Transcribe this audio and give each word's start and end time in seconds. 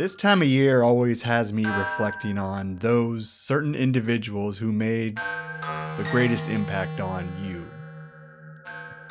This 0.00 0.16
time 0.16 0.40
of 0.40 0.48
year 0.48 0.82
always 0.82 1.20
has 1.24 1.52
me 1.52 1.66
reflecting 1.66 2.38
on 2.38 2.76
those 2.76 3.28
certain 3.28 3.74
individuals 3.74 4.56
who 4.56 4.72
made 4.72 5.18
the 5.18 6.08
greatest 6.10 6.48
impact 6.48 7.00
on 7.00 7.30
you. 7.44 7.70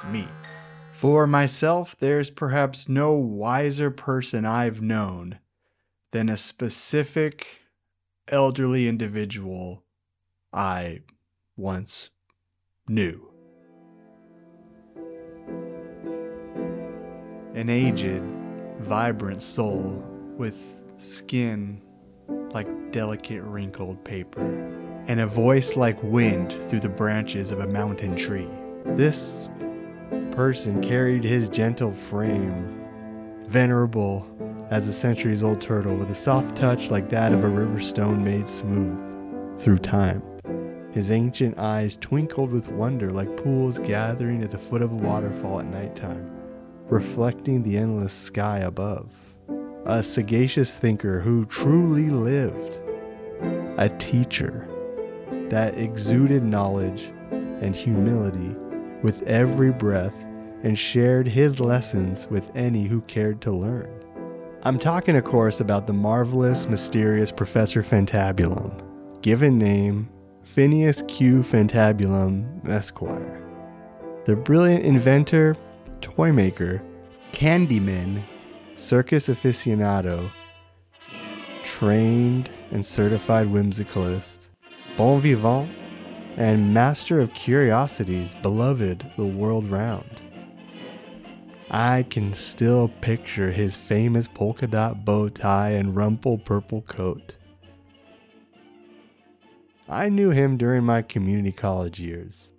Me. 0.09 0.27
For 0.93 1.27
myself, 1.27 1.95
there's 1.99 2.31
perhaps 2.31 2.89
no 2.89 3.13
wiser 3.13 3.91
person 3.91 4.45
I've 4.45 4.81
known 4.81 5.37
than 6.09 6.27
a 6.27 6.35
specific 6.35 7.45
elderly 8.27 8.87
individual 8.87 9.83
I 10.51 11.01
once 11.55 12.09
knew. 12.87 13.31
An 17.53 17.69
aged, 17.69 18.23
vibrant 18.79 19.43
soul 19.43 20.03
with 20.35 20.78
skin 21.01 21.81
like 22.51 22.67
delicate 22.91 23.43
wrinkled 23.43 24.03
paper, 24.03 24.43
and 25.07 25.19
a 25.19 25.27
voice 25.27 25.75
like 25.75 26.01
wind 26.03 26.55
through 26.69 26.79
the 26.79 26.89
branches 26.89 27.51
of 27.51 27.59
a 27.59 27.67
mountain 27.67 28.15
tree. 28.15 28.49
This 28.85 29.49
person 30.31 30.81
carried 30.81 31.23
his 31.23 31.49
gentle 31.49 31.93
frame, 31.93 32.85
venerable 33.47 34.25
as 34.69 34.87
a 34.87 34.93
centuries 34.93 35.43
old 35.43 35.61
turtle, 35.61 35.95
with 35.95 36.09
a 36.11 36.15
soft 36.15 36.55
touch 36.55 36.89
like 36.89 37.09
that 37.09 37.33
of 37.33 37.43
a 37.43 37.49
river 37.49 37.81
stone 37.81 38.23
made 38.23 38.47
smooth 38.47 39.59
through 39.59 39.79
time. 39.79 40.21
His 40.91 41.11
ancient 41.11 41.59
eyes 41.59 41.97
twinkled 41.97 42.51
with 42.51 42.67
wonder 42.69 43.11
like 43.11 43.37
pools 43.37 43.79
gathering 43.79 44.43
at 44.43 44.49
the 44.49 44.57
foot 44.57 44.81
of 44.81 44.91
a 44.91 44.95
waterfall 44.95 45.59
at 45.59 45.67
nighttime, 45.67 46.29
reflecting 46.87 47.61
the 47.61 47.77
endless 47.77 48.13
sky 48.13 48.59
above 48.59 49.28
a 49.85 50.03
sagacious 50.03 50.75
thinker 50.75 51.19
who 51.19 51.45
truly 51.45 52.09
lived, 52.09 52.79
a 53.77 53.89
teacher 53.97 54.67
that 55.49 55.77
exuded 55.77 56.43
knowledge 56.43 57.11
and 57.31 57.75
humility 57.75 58.55
with 59.01 59.21
every 59.23 59.71
breath 59.71 60.13
and 60.63 60.77
shared 60.77 61.27
his 61.27 61.59
lessons 61.59 62.27
with 62.27 62.51
any 62.55 62.85
who 62.85 63.01
cared 63.01 63.41
to 63.41 63.51
learn. 63.51 63.89
I'm 64.63 64.77
talking, 64.77 65.15
of 65.15 65.23
course, 65.23 65.61
about 65.61 65.87
the 65.87 65.93
marvelous, 65.93 66.67
mysterious 66.67 67.31
Professor 67.31 67.81
Fantabulum, 67.81 69.21
given 69.21 69.57
name 69.57 70.09
Phineas 70.43 71.01
Q. 71.07 71.43
Fantabulum, 71.43 72.67
Esquire. 72.67 73.41
The 74.25 74.35
brilliant 74.35 74.83
inventor, 74.83 75.55
toymaker, 76.01 76.81
candyman, 77.31 78.21
circus 78.79 79.27
aficionado, 79.27 80.31
trained 81.63 82.49
and 82.71 82.85
certified 82.85 83.45
whimsicalist, 83.47 84.47
bon 84.97 85.19
vivant, 85.19 85.69
and 86.37 86.73
master 86.73 87.19
of 87.19 87.33
curiosities 87.33 88.35
beloved 88.41 89.05
the 89.17 89.25
world 89.25 89.69
round. 89.69 90.21
I 91.69 92.03
can 92.09 92.33
still 92.33 92.89
picture 93.01 93.51
his 93.51 93.75
famous 93.75 94.27
polka 94.27 94.65
dot 94.65 95.03
bow 95.03 95.27
tie 95.27 95.71
and 95.71 95.95
rumple 95.95 96.37
purple 96.37 96.81
coat. 96.83 97.35
I 99.89 100.07
knew 100.07 100.29
him 100.29 100.55
during 100.55 100.85
my 100.85 101.01
community 101.01 101.51
college 101.51 101.99
years. 101.99 102.53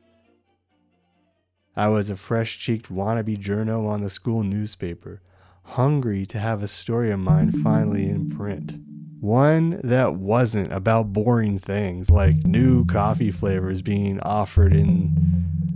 I 1.75 1.89
was 1.89 2.11
a 2.11 2.17
fresh 2.17 2.59
cheeked 2.59 2.93
wannabe 2.93 3.39
journo 3.39 3.89
on 3.89 4.03
the 4.03 4.11
school 4.11 4.43
newspaper 4.43 5.23
hungry 5.71 6.27
to 6.27 6.39
have 6.39 6.63
a 6.63 6.69
story 6.69 7.11
of 7.13 7.21
mine 7.21 7.53
finally 7.63 8.09
in 8.09 8.29
print. 8.31 8.77
One 9.21 9.81
that 9.85 10.17
wasn't 10.17 10.73
about 10.73 11.13
boring 11.13 11.59
things 11.59 12.11
like 12.11 12.45
new 12.45 12.85
coffee 12.87 13.31
flavors 13.31 13.81
being 13.81 14.19
offered 14.21 14.75
in 14.75 15.15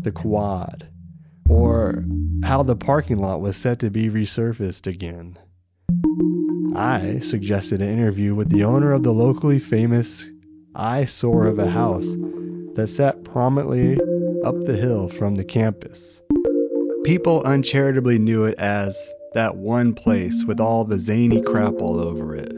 the 0.01 0.11
quad, 0.11 0.89
or 1.49 2.05
how 2.43 2.63
the 2.63 2.77
parking 2.77 3.19
lot 3.19 3.41
was 3.41 3.57
set 3.57 3.79
to 3.81 3.91
be 3.91 4.09
resurfaced 4.09 4.87
again. 4.87 5.39
I 6.75 7.21
suggested 7.21 7.81
an 7.81 7.91
interview 7.91 8.35
with 8.35 8.51
the 8.51 8.65
owner 8.65 8.93
of 8.93 9.05
the 9.05 9.13
locally 9.13 9.61
famous 9.61 10.29
eyesore 10.75 11.47
of 11.47 11.59
a 11.59 11.71
house 11.71 12.17
that 12.75 12.89
sat 12.89 13.23
prominently 13.23 13.95
up 14.45 14.61
the 14.63 14.77
hill 14.77 15.09
from 15.09 15.37
the 15.37 15.45
campus. 15.45 16.21
People 17.05 17.45
uncharitably 17.45 18.19
knew 18.19 18.45
it 18.45 18.59
as 18.59 18.99
that 19.35 19.57
one 19.57 19.95
place 19.95 20.45
with 20.45 20.61
all 20.61 20.85
the 20.85 20.99
zany 20.99 21.43
crap 21.43 21.75
all 21.81 22.01
over 22.01 22.35
it. 22.35 22.53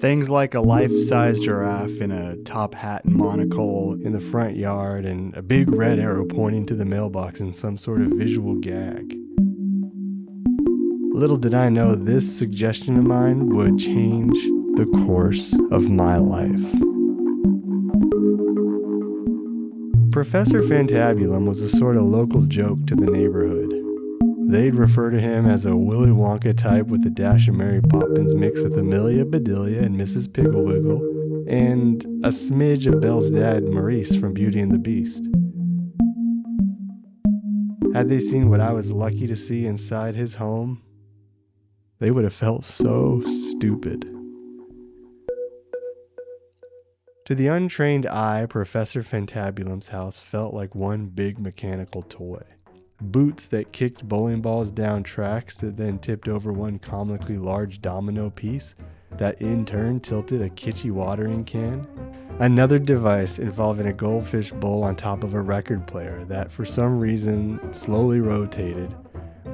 Things 0.00 0.28
like 0.28 0.54
a 0.54 0.60
life 0.60 0.96
size 0.96 1.38
giraffe 1.38 2.00
in 2.00 2.10
a 2.10 2.36
top 2.44 2.74
hat 2.74 3.04
and 3.04 3.14
monocle 3.14 3.94
in 4.02 4.12
the 4.12 4.20
front 4.20 4.56
yard, 4.56 5.04
and 5.04 5.34
a 5.36 5.42
big 5.42 5.70
red 5.72 5.98
arrow 5.98 6.24
pointing 6.24 6.66
to 6.66 6.74
the 6.74 6.84
mailbox 6.84 7.40
in 7.40 7.52
some 7.52 7.78
sort 7.78 8.00
of 8.00 8.08
visual 8.08 8.56
gag. 8.56 9.16
Little 11.14 11.36
did 11.36 11.54
I 11.54 11.68
know 11.68 11.94
this 11.94 12.36
suggestion 12.36 12.98
of 12.98 13.04
mine 13.04 13.50
would 13.50 13.78
change 13.78 14.36
the 14.76 14.86
course 15.06 15.54
of 15.70 15.88
my 15.88 16.16
life. 16.16 16.72
Professor 20.10 20.62
Fantabulum 20.62 21.46
was 21.46 21.60
a 21.60 21.68
sort 21.68 21.96
of 21.96 22.04
local 22.04 22.42
joke 22.42 22.86
to 22.86 22.94
the 22.94 23.06
neighborhood. 23.10 23.73
They'd 24.46 24.74
refer 24.74 25.10
to 25.10 25.20
him 25.20 25.46
as 25.46 25.64
a 25.64 25.74
Willy 25.74 26.10
Wonka 26.10 26.56
type 26.56 26.88
with 26.88 27.06
a 27.06 27.10
dash 27.10 27.48
of 27.48 27.56
Mary 27.56 27.80
Poppins 27.80 28.34
mixed 28.34 28.62
with 28.62 28.78
Amelia 28.78 29.24
Bedelia 29.24 29.82
and 29.82 29.96
Mrs. 29.96 30.28
Pigglewiggle, 30.28 31.48
and 31.48 32.04
a 32.24 32.28
smidge 32.28 32.86
of 32.86 33.00
Belle's 33.00 33.30
dad, 33.30 33.64
Maurice, 33.64 34.14
from 34.14 34.34
Beauty 34.34 34.60
and 34.60 34.70
the 34.70 34.78
Beast. 34.78 35.24
Had 37.94 38.08
they 38.08 38.20
seen 38.20 38.50
what 38.50 38.60
I 38.60 38.72
was 38.72 38.92
lucky 38.92 39.26
to 39.26 39.36
see 39.36 39.66
inside 39.66 40.14
his 40.14 40.34
home, 40.34 40.82
they 41.98 42.10
would 42.10 42.24
have 42.24 42.34
felt 42.34 42.64
so 42.64 43.22
stupid. 43.26 44.04
To 47.24 47.34
the 47.34 47.46
untrained 47.46 48.04
eye, 48.04 48.44
Professor 48.46 49.02
Fantabulum's 49.02 49.88
house 49.88 50.20
felt 50.20 50.52
like 50.52 50.74
one 50.74 51.06
big 51.06 51.38
mechanical 51.38 52.02
toy 52.02 52.42
boots 53.12 53.48
that 53.48 53.72
kicked 53.72 54.08
bowling 54.08 54.40
balls 54.40 54.70
down 54.70 55.02
tracks 55.02 55.56
that 55.58 55.76
then 55.76 55.98
tipped 55.98 56.28
over 56.28 56.52
one 56.52 56.78
comically 56.78 57.38
large 57.38 57.80
domino 57.80 58.30
piece 58.30 58.74
that 59.18 59.40
in 59.40 59.64
turn 59.64 60.00
tilted 60.00 60.42
a 60.42 60.50
kitschy 60.50 60.90
watering 60.90 61.44
can. 61.44 61.86
Another 62.40 62.78
device 62.78 63.38
involving 63.38 63.86
a 63.86 63.92
goldfish 63.92 64.50
bowl 64.52 64.82
on 64.82 64.96
top 64.96 65.22
of 65.22 65.34
a 65.34 65.40
record 65.40 65.86
player 65.86 66.24
that 66.24 66.50
for 66.50 66.64
some 66.64 66.98
reason 66.98 67.60
slowly 67.72 68.20
rotated, 68.20 68.92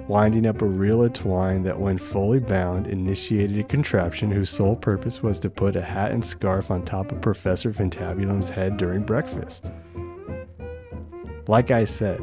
winding 0.09 0.47
up 0.47 0.62
a 0.62 0.66
reel 0.66 1.05
of 1.05 1.12
twine 1.12 1.62
that, 1.62 1.78
when 1.78 1.99
fully 1.99 2.41
bound, 2.41 2.87
initiated 2.87 3.59
a 3.59 3.65
contraption 3.65 4.31
whose 4.31 4.49
sole 4.49 4.77
purpose 4.77 5.22
was 5.22 5.39
to 5.41 5.50
put 5.50 5.77
a 5.77 5.83
hat 5.83 6.12
and 6.12 6.25
scarf 6.25 6.71
on 6.71 6.84
top 6.84 7.12
of 7.12 7.21
Professor 7.21 7.72
Fantabulum's 7.72 8.49
head 8.49 8.77
during 8.77 9.03
breakfast. 9.03 9.71
Like 11.47 11.71
I 11.71 11.84
said, 11.84 12.21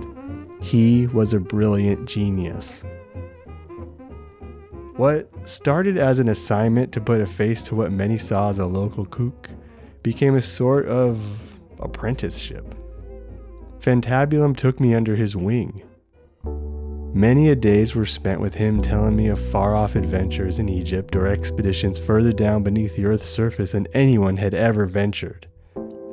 he 0.62 1.08
was 1.08 1.34
a 1.34 1.40
brilliant 1.40 2.08
genius. 2.08 2.84
What 4.96 5.30
started 5.48 5.98
as 5.98 6.20
an 6.20 6.28
assignment 6.28 6.92
to 6.94 7.02
put 7.02 7.22
a 7.22 7.28
face 7.28 7.64
to 7.66 7.76
what 7.76 7.92
many 7.92 8.18
saw 8.18 8.50
as 8.50 8.58
a 8.58 8.66
local 8.66 9.06
kook 9.06 9.50
became 10.02 10.36
a 10.36 10.42
sort 10.42 10.88
of 10.88 11.22
apprenticeship. 11.80 12.74
Fantabulum 13.80 14.58
took 14.58 14.80
me 14.80 14.96
under 14.96 15.16
his 15.16 15.36
wing. 15.36 15.84
Many 17.14 17.50
a 17.50 17.56
days 17.56 17.96
were 17.96 18.06
spent 18.06 18.42
with 18.42 18.56
him 18.56 18.82
telling 18.82 19.16
me 19.16 19.28
of 19.28 19.40
far 19.40 19.76
off 19.76 19.96
adventures 19.96 20.60
in 20.60 20.70
Egypt 20.70 21.16
or 21.16 21.28
expeditions 21.28 21.98
further 21.98 22.34
down 22.34 22.64
beneath 22.64 22.96
the 22.96 23.06
earth's 23.06 23.30
surface 23.30 23.72
than 23.72 23.88
anyone 23.94 24.38
had 24.38 24.54
ever 24.54 24.86
ventured. 24.86 25.48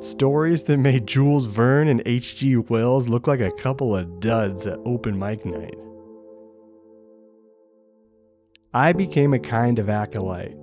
Stories 0.05 0.65
that 0.65 0.77
made 0.77 1.07
Jules 1.07 1.47
Verne 1.47 1.87
and 1.87 2.03
H.G. 2.05 2.57
Wells 2.57 3.09
look 3.09 3.25
like 3.25 3.39
a 3.39 3.49
couple 3.49 3.97
of 3.97 4.19
duds 4.19 4.67
at 4.67 4.77
open 4.85 5.17
mic 5.17 5.43
night. 5.43 5.73
I 8.71 8.93
became 8.93 9.33
a 9.33 9.39
kind 9.39 9.79
of 9.79 9.89
acolyte 9.89 10.55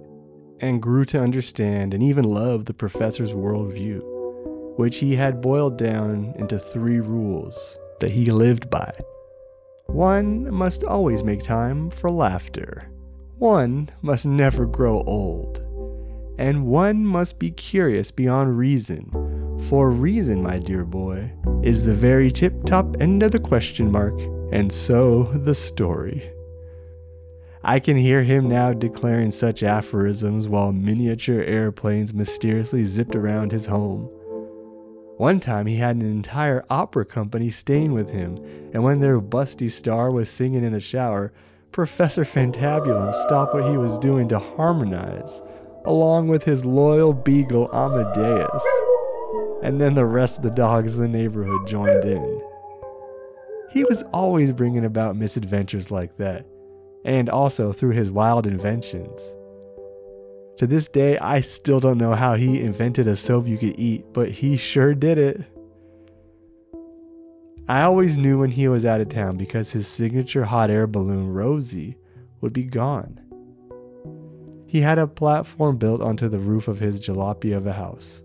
and 0.61 0.81
grew 0.81 1.05
to 1.07 1.21
understand 1.21 1.93
and 1.93 2.05
even 2.05 2.25
love 2.25 2.67
the 2.67 2.73
professor's 2.73 3.33
worldview, 3.33 4.79
which 4.79 4.99
he 4.99 5.17
had 5.17 5.41
boiled 5.41 5.77
down 5.77 6.35
into 6.39 6.57
three 6.57 7.01
rules 7.01 7.77
that 7.99 8.13
he 8.13 8.27
lived 8.27 8.71
by. 8.71 8.93
One 9.87 10.55
must 10.55 10.85
always 10.85 11.25
make 11.25 11.43
time 11.43 11.91
for 11.91 12.13
laughter. 12.13 12.89
One 13.39 13.91
must 14.03 14.25
never 14.25 14.67
grow 14.67 15.03
old. 15.03 15.59
And 16.39 16.67
one 16.67 17.05
must 17.05 17.41
be 17.41 17.51
curious 17.51 18.13
beyond 18.13 18.57
reason 18.57 19.22
for 19.69 19.91
reason, 19.91 20.43
my 20.43 20.59
dear 20.59 20.85
boy, 20.85 21.31
is 21.63 21.85
the 21.85 21.95
very 21.95 22.31
tip 22.31 22.65
top 22.65 22.97
end 23.01 23.23
of 23.23 23.33
the 23.33 23.39
question 23.39 23.91
mark, 23.91 24.19
and 24.53 24.73
so 24.73 25.25
the 25.25 25.55
story. 25.55 26.31
I 27.65 27.79
can 27.79 27.97
hear 27.97 28.25
him 28.25 28.49
now 28.49 28.73
declaring 28.73 29.31
such 29.31 29.63
aphorisms 29.63 30.49
while 30.49 30.73
miniature 30.73 31.43
airplanes 31.43 32.13
mysteriously 32.13 32.85
zipped 32.85 33.15
around 33.15 33.53
his 33.53 33.67
home. 33.67 34.11
One 35.17 35.39
time 35.39 35.67
he 35.67 35.77
had 35.77 35.97
an 35.97 36.11
entire 36.11 36.65
opera 36.69 37.05
company 37.05 37.51
staying 37.51 37.93
with 37.93 38.11
him, 38.11 38.37
and 38.73 38.83
when 38.83 39.01
their 39.01 39.21
busty 39.21 39.71
star 39.71 40.11
was 40.11 40.29
singing 40.29 40.65
in 40.65 40.73
the 40.73 40.81
shower, 40.81 41.33
Professor 41.71 42.25
Fantabulum 42.25 43.15
stopped 43.15 43.55
what 43.55 43.71
he 43.71 43.77
was 43.77 43.99
doing 44.01 44.29
to 44.29 44.39
harmonize, 44.39 45.41
along 45.85 46.29
with 46.29 46.43
his 46.43 46.65
loyal 46.65 47.13
beagle 47.13 47.71
Amadeus. 47.73 48.65
And 49.63 49.81
then 49.81 49.95
the 49.95 50.05
rest 50.05 50.39
of 50.39 50.43
the 50.43 50.51
dogs 50.51 50.97
in 50.97 51.03
the 51.03 51.09
neighborhood 51.09 51.67
joined 51.67 52.05
in. 52.05 52.41
He 53.71 53.85
was 53.85 54.03
always 54.13 54.53
bringing 54.53 54.85
about 54.85 55.17
misadventures 55.17 55.91
like 55.91 56.17
that, 56.19 56.45
and 57.05 57.31
also 57.31 57.73
through 57.73 57.93
his 57.93 58.11
wild 58.11 58.47
inventions. 58.47 59.21
To 60.59 60.67
this 60.67 60.89
day, 60.89 61.17
I 61.19 61.41
still 61.41 61.81
don't 61.81 61.99
know 61.99 62.15
how 62.15 62.35
he 62.35 62.61
invented 62.61 63.09
a 63.09 63.17
soap 63.17 63.47
you 63.47 63.57
could 63.57 63.79
eat, 63.79 64.05
but 64.13 64.31
he 64.31 64.57
sure 64.57 64.95
did 64.95 65.19
it. 65.19 65.45
I 67.69 67.83
always 67.83 68.19
knew 68.19 68.39
when 68.39 68.51
he 68.51 68.69
was 68.69 68.85
out 68.85 69.01
of 69.01 69.09
town 69.09 69.37
because 69.37 69.71
his 69.71 69.87
signature 69.87 70.45
hot 70.45 70.71
air 70.71 70.87
balloon, 70.87 71.33
Rosie, 71.33 71.97
would 72.41 72.53
be 72.53 72.65
gone. 72.65 73.21
He 74.67 74.81
had 74.81 74.99
a 74.99 75.07
platform 75.07 75.79
built 75.79 76.03
onto 76.03 76.29
the 76.29 76.39
roof 76.39 76.69
of 76.69 76.81
his 76.81 77.01
jalopy 77.01 77.57
of 77.57 77.67
a 77.67 77.73
house. 77.73 78.23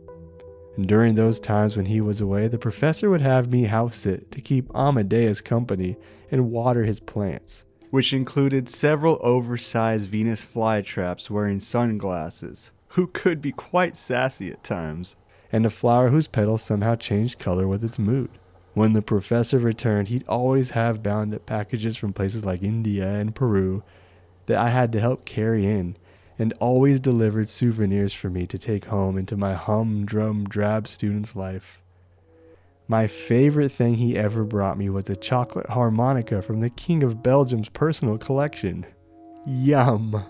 And 0.78 0.88
during 0.88 1.16
those 1.16 1.40
times 1.40 1.76
when 1.76 1.88
he 1.88 2.00
was 2.00 2.22
away, 2.22 2.48
the 2.48 2.58
professor 2.58 3.10
would 3.10 3.22
have 3.22 3.52
me 3.52 3.64
house 3.64 3.98
sit 3.98 4.32
to 4.32 4.40
keep 4.40 4.74
Amadeus 4.74 5.42
company 5.42 5.98
and 6.32 6.52
water 6.52 6.86
his 6.86 7.02
plants 7.02 7.66
which 7.90 8.14
included 8.14 8.68
several 8.70 9.18
oversized 9.22 10.10
Venus 10.10 10.46
flytraps 10.46 11.30
wearing 11.30 11.60
sunglasses, 11.60 12.72
who 12.90 13.08
could 13.08 13.42
be 13.42 13.52
quite 13.52 13.98
sassy 13.98 14.52
at 14.52 14.64
times, 14.64 15.16
and 15.52 15.66
a 15.66 15.70
flower 15.70 16.10
whose 16.10 16.28
petals 16.28 16.62
somehow 16.62 16.96
changed 16.96 17.40
color 17.40 17.68
with 17.68 17.84
its 17.84 17.98
mood. 17.98 18.30
When 18.74 18.94
the 18.94 19.02
professor 19.02 19.58
returned, 19.58 20.10
he'd 20.10 20.28
always 20.28 20.72
have 20.72 21.02
bound 21.02 21.34
up 21.34 21.46
packages 21.46 21.98
from 21.98 22.14
places 22.14 22.46
like 22.46 22.62
India 22.62 23.08
and 23.08 23.34
Peru 23.34 23.84
that 24.46 24.58
I 24.58 24.70
had 24.70 24.92
to 24.92 25.00
help 25.00 25.26
carry 25.26 25.66
in, 25.66 25.98
and 26.40 26.54
always 26.60 27.00
delivered 27.00 27.48
souvenirs 27.48 28.14
for 28.14 28.30
me 28.30 28.46
to 28.48 28.58
take 28.58 28.86
home 28.86 29.18
into 29.18 29.36
my 29.36 29.54
humdrum, 29.54 30.46
drab 30.46 30.88
student's 30.88 31.36
life. 31.36 31.82
My 32.88 33.08
favorite 33.08 33.72
thing 33.72 33.96
he 33.96 34.18
ever 34.18 34.44
brought 34.44 34.78
me 34.78 34.90
was 34.90 35.10
a 35.10 35.16
chocolate 35.16 35.70
harmonica 35.70 36.42
from 36.42 36.62
the 36.62 36.70
King 36.70 37.04
of 37.04 37.22
Belgium's 37.22 37.70
personal 37.70 38.18
collection. 38.18 38.86
Yum! 39.46 40.24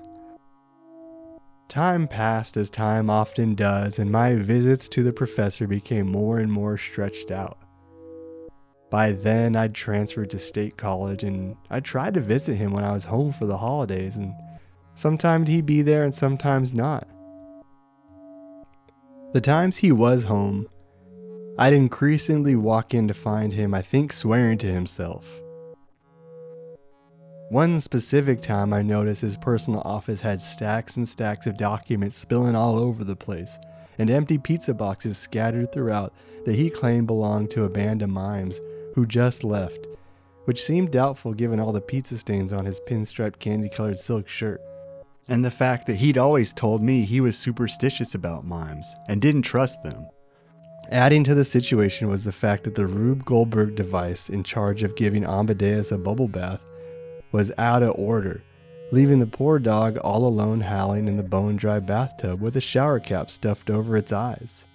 Time 1.67 2.07
passed 2.07 2.55
as 2.55 2.69
time 2.69 3.09
often 3.09 3.53
does, 3.53 3.99
and 3.99 4.09
my 4.09 4.35
visits 4.35 4.87
to 4.89 5.03
the 5.03 5.11
professor 5.11 5.67
became 5.67 6.09
more 6.09 6.37
and 6.37 6.51
more 6.51 6.77
stretched 6.77 7.29
out. 7.29 7.59
By 8.89 9.11
then, 9.11 9.55
I'd 9.55 9.75
transferred 9.75 10.29
to 10.29 10.39
state 10.39 10.77
college, 10.77 11.23
and 11.23 11.57
I 11.69 11.81
tried 11.81 12.13
to 12.13 12.21
visit 12.21 12.55
him 12.55 12.71
when 12.71 12.85
I 12.85 12.93
was 12.93 13.03
home 13.03 13.33
for 13.33 13.45
the 13.45 13.57
holidays, 13.57 14.15
and 14.15 14.33
sometimes 14.97 15.47
he'd 15.47 15.65
be 15.65 15.83
there 15.83 16.03
and 16.03 16.13
sometimes 16.13 16.73
not. 16.73 17.07
The 19.33 19.41
times 19.41 19.77
he 19.77 19.91
was 19.91 20.23
home, 20.23 20.67
I'd 21.59 21.73
increasingly 21.73 22.55
walk 22.55 22.95
in 22.95 23.07
to 23.07 23.13
find 23.13 23.53
him, 23.53 23.75
I 23.75 23.83
think, 23.83 24.11
swearing 24.11 24.57
to 24.59 24.67
himself. 24.67 25.25
One 27.49 27.79
specific 27.79 28.41
time, 28.41 28.73
I 28.73 28.81
noticed 28.81 29.21
his 29.21 29.37
personal 29.37 29.81
office 29.85 30.21
had 30.21 30.41
stacks 30.41 30.97
and 30.97 31.07
stacks 31.07 31.45
of 31.45 31.57
documents 31.57 32.17
spilling 32.17 32.55
all 32.55 32.77
over 32.77 33.03
the 33.03 33.15
place, 33.15 33.59
and 33.99 34.09
empty 34.09 34.39
pizza 34.39 34.73
boxes 34.73 35.17
scattered 35.17 35.71
throughout 35.71 36.11
that 36.45 36.55
he 36.55 36.71
claimed 36.71 37.07
belonged 37.07 37.51
to 37.51 37.65
a 37.65 37.69
band 37.69 38.01
of 38.01 38.09
mimes 38.09 38.61
who 38.95 39.05
just 39.05 39.43
left, 39.43 39.87
which 40.45 40.63
seemed 40.63 40.91
doubtful 40.91 41.33
given 41.33 41.59
all 41.59 41.71
the 41.71 41.81
pizza 41.81 42.17
stains 42.17 42.51
on 42.51 42.65
his 42.65 42.79
pinstriped 42.79 43.39
candy 43.39 43.69
colored 43.69 43.99
silk 43.99 44.27
shirt. 44.27 44.59
And 45.27 45.43
the 45.43 45.51
fact 45.51 45.87
that 45.87 45.97
he'd 45.97 46.17
always 46.17 46.53
told 46.53 46.81
me 46.81 47.03
he 47.03 47.19
was 47.19 47.37
superstitious 47.37 48.15
about 48.15 48.45
mimes 48.45 48.95
and 49.07 49.21
didn't 49.21 49.41
trust 49.41 49.83
them. 49.83 50.07
Adding 50.89 51.25
to 51.25 51.35
the 51.35 51.43
situation 51.43 52.07
was 52.07 52.23
the 52.23 52.31
fact 52.31 52.63
that 52.63 52.75
the 52.75 52.87
Rube 52.87 53.25
Goldberg 53.25 53.75
device 53.75 54.29
in 54.29 54.43
charge 54.43 54.83
of 54.83 54.95
giving 54.95 55.25
Amadeus 55.25 55.91
a 55.91 55.97
bubble 55.97 56.29
bath 56.29 56.63
was 57.33 57.51
out 57.57 57.83
of 57.83 57.97
order, 57.99 58.41
leaving 58.93 59.19
the 59.19 59.27
poor 59.27 59.59
dog 59.59 59.97
all 59.97 60.25
alone 60.25 60.61
howling 60.61 61.09
in 61.09 61.17
the 61.17 61.23
bone 61.23 61.57
dry 61.57 61.81
bathtub 61.81 62.39
with 62.39 62.55
a 62.55 62.61
shower 62.61 63.01
cap 63.01 63.29
stuffed 63.29 63.69
over 63.69 63.97
its 63.97 64.13
eyes. 64.13 64.65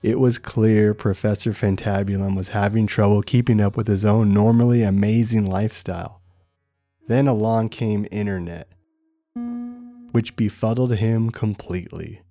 It 0.00 0.20
was 0.20 0.38
clear 0.38 0.94
Professor 0.94 1.52
Fantabulum 1.52 2.36
was 2.36 2.48
having 2.48 2.86
trouble 2.86 3.22
keeping 3.22 3.60
up 3.60 3.76
with 3.76 3.88
his 3.88 4.04
own 4.04 4.32
normally 4.32 4.82
amazing 4.82 5.46
lifestyle. 5.46 6.22
Then 7.08 7.26
along 7.26 7.70
came 7.70 8.06
internet, 8.12 8.68
which 10.16 10.34
befuddled 10.34 10.94
him 10.94 11.28
completely. 11.28 12.22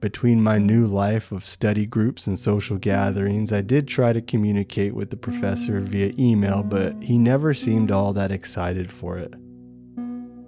Between 0.00 0.42
my 0.42 0.58
new 0.58 0.84
life 0.84 1.30
of 1.30 1.46
study 1.46 1.86
groups 1.86 2.26
and 2.26 2.36
social 2.36 2.76
gatherings, 2.76 3.52
I 3.52 3.60
did 3.60 3.86
try 3.86 4.12
to 4.12 4.20
communicate 4.20 4.92
with 4.92 5.10
the 5.10 5.16
professor 5.16 5.78
via 5.82 6.14
email, 6.18 6.64
but 6.64 7.00
he 7.00 7.16
never 7.16 7.54
seemed 7.54 7.92
all 7.92 8.12
that 8.14 8.32
excited 8.32 8.92
for 8.92 9.18
it. 9.18 9.32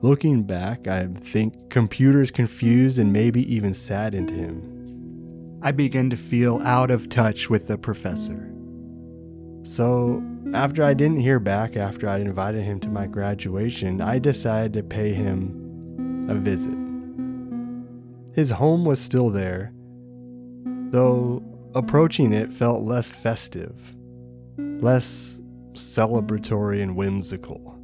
Looking 0.03 0.43
back, 0.43 0.89
I 0.89 1.07
think 1.07 1.71
computers 1.71 2.33
confused 2.33 2.99
and 2.99 3.13
maybe 3.13 3.55
even 3.55 3.73
saddened 3.73 4.31
him. 4.31 5.61
I 5.63 5.71
began 5.71 6.11
to 6.11 6.17
feel 6.17 6.61
out 6.65 6.91
of 6.91 7.09
touch 7.09 7.49
with 7.49 7.69
the 7.69 7.79
professor. 7.79 8.53
So, 9.63 10.25
after 10.57 10.83
I 10.83 10.95
didn't 10.95 11.21
hear 11.21 11.39
back 11.39 11.77
after 11.77 12.09
I'd 12.09 12.23
invited 12.23 12.63
him 12.63 12.81
to 12.81 12.89
my 12.89 13.07
graduation, 13.07 14.01
I 14.01 14.19
decided 14.19 14.73
to 14.73 14.83
pay 14.83 15.13
him 15.13 16.27
a 16.31 16.35
visit. 16.35 16.75
His 18.35 18.51
home 18.51 18.87
was 18.87 18.99
still 18.99 19.29
there, 19.29 19.73
though 20.91 21.43
approaching 21.75 22.33
it 22.33 22.51
felt 22.53 22.83
less 22.85 23.11
festive, 23.11 23.95
less 24.57 25.43
celebratory 25.75 26.83
and 26.83 26.97
whimsical. 26.97 27.79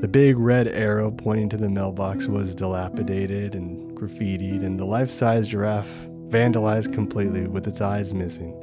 The 0.00 0.08
big 0.08 0.38
red 0.38 0.66
arrow 0.66 1.12
pointing 1.12 1.48
to 1.50 1.56
the 1.56 1.70
mailbox 1.70 2.26
was 2.26 2.56
dilapidated 2.56 3.54
and 3.54 3.96
graffitied, 3.96 4.64
and 4.64 4.78
the 4.78 4.84
life 4.84 5.10
size 5.10 5.46
giraffe 5.46 5.88
vandalized 6.30 6.92
completely 6.92 7.46
with 7.46 7.68
its 7.68 7.80
eyes 7.80 8.12
missing. 8.12 8.60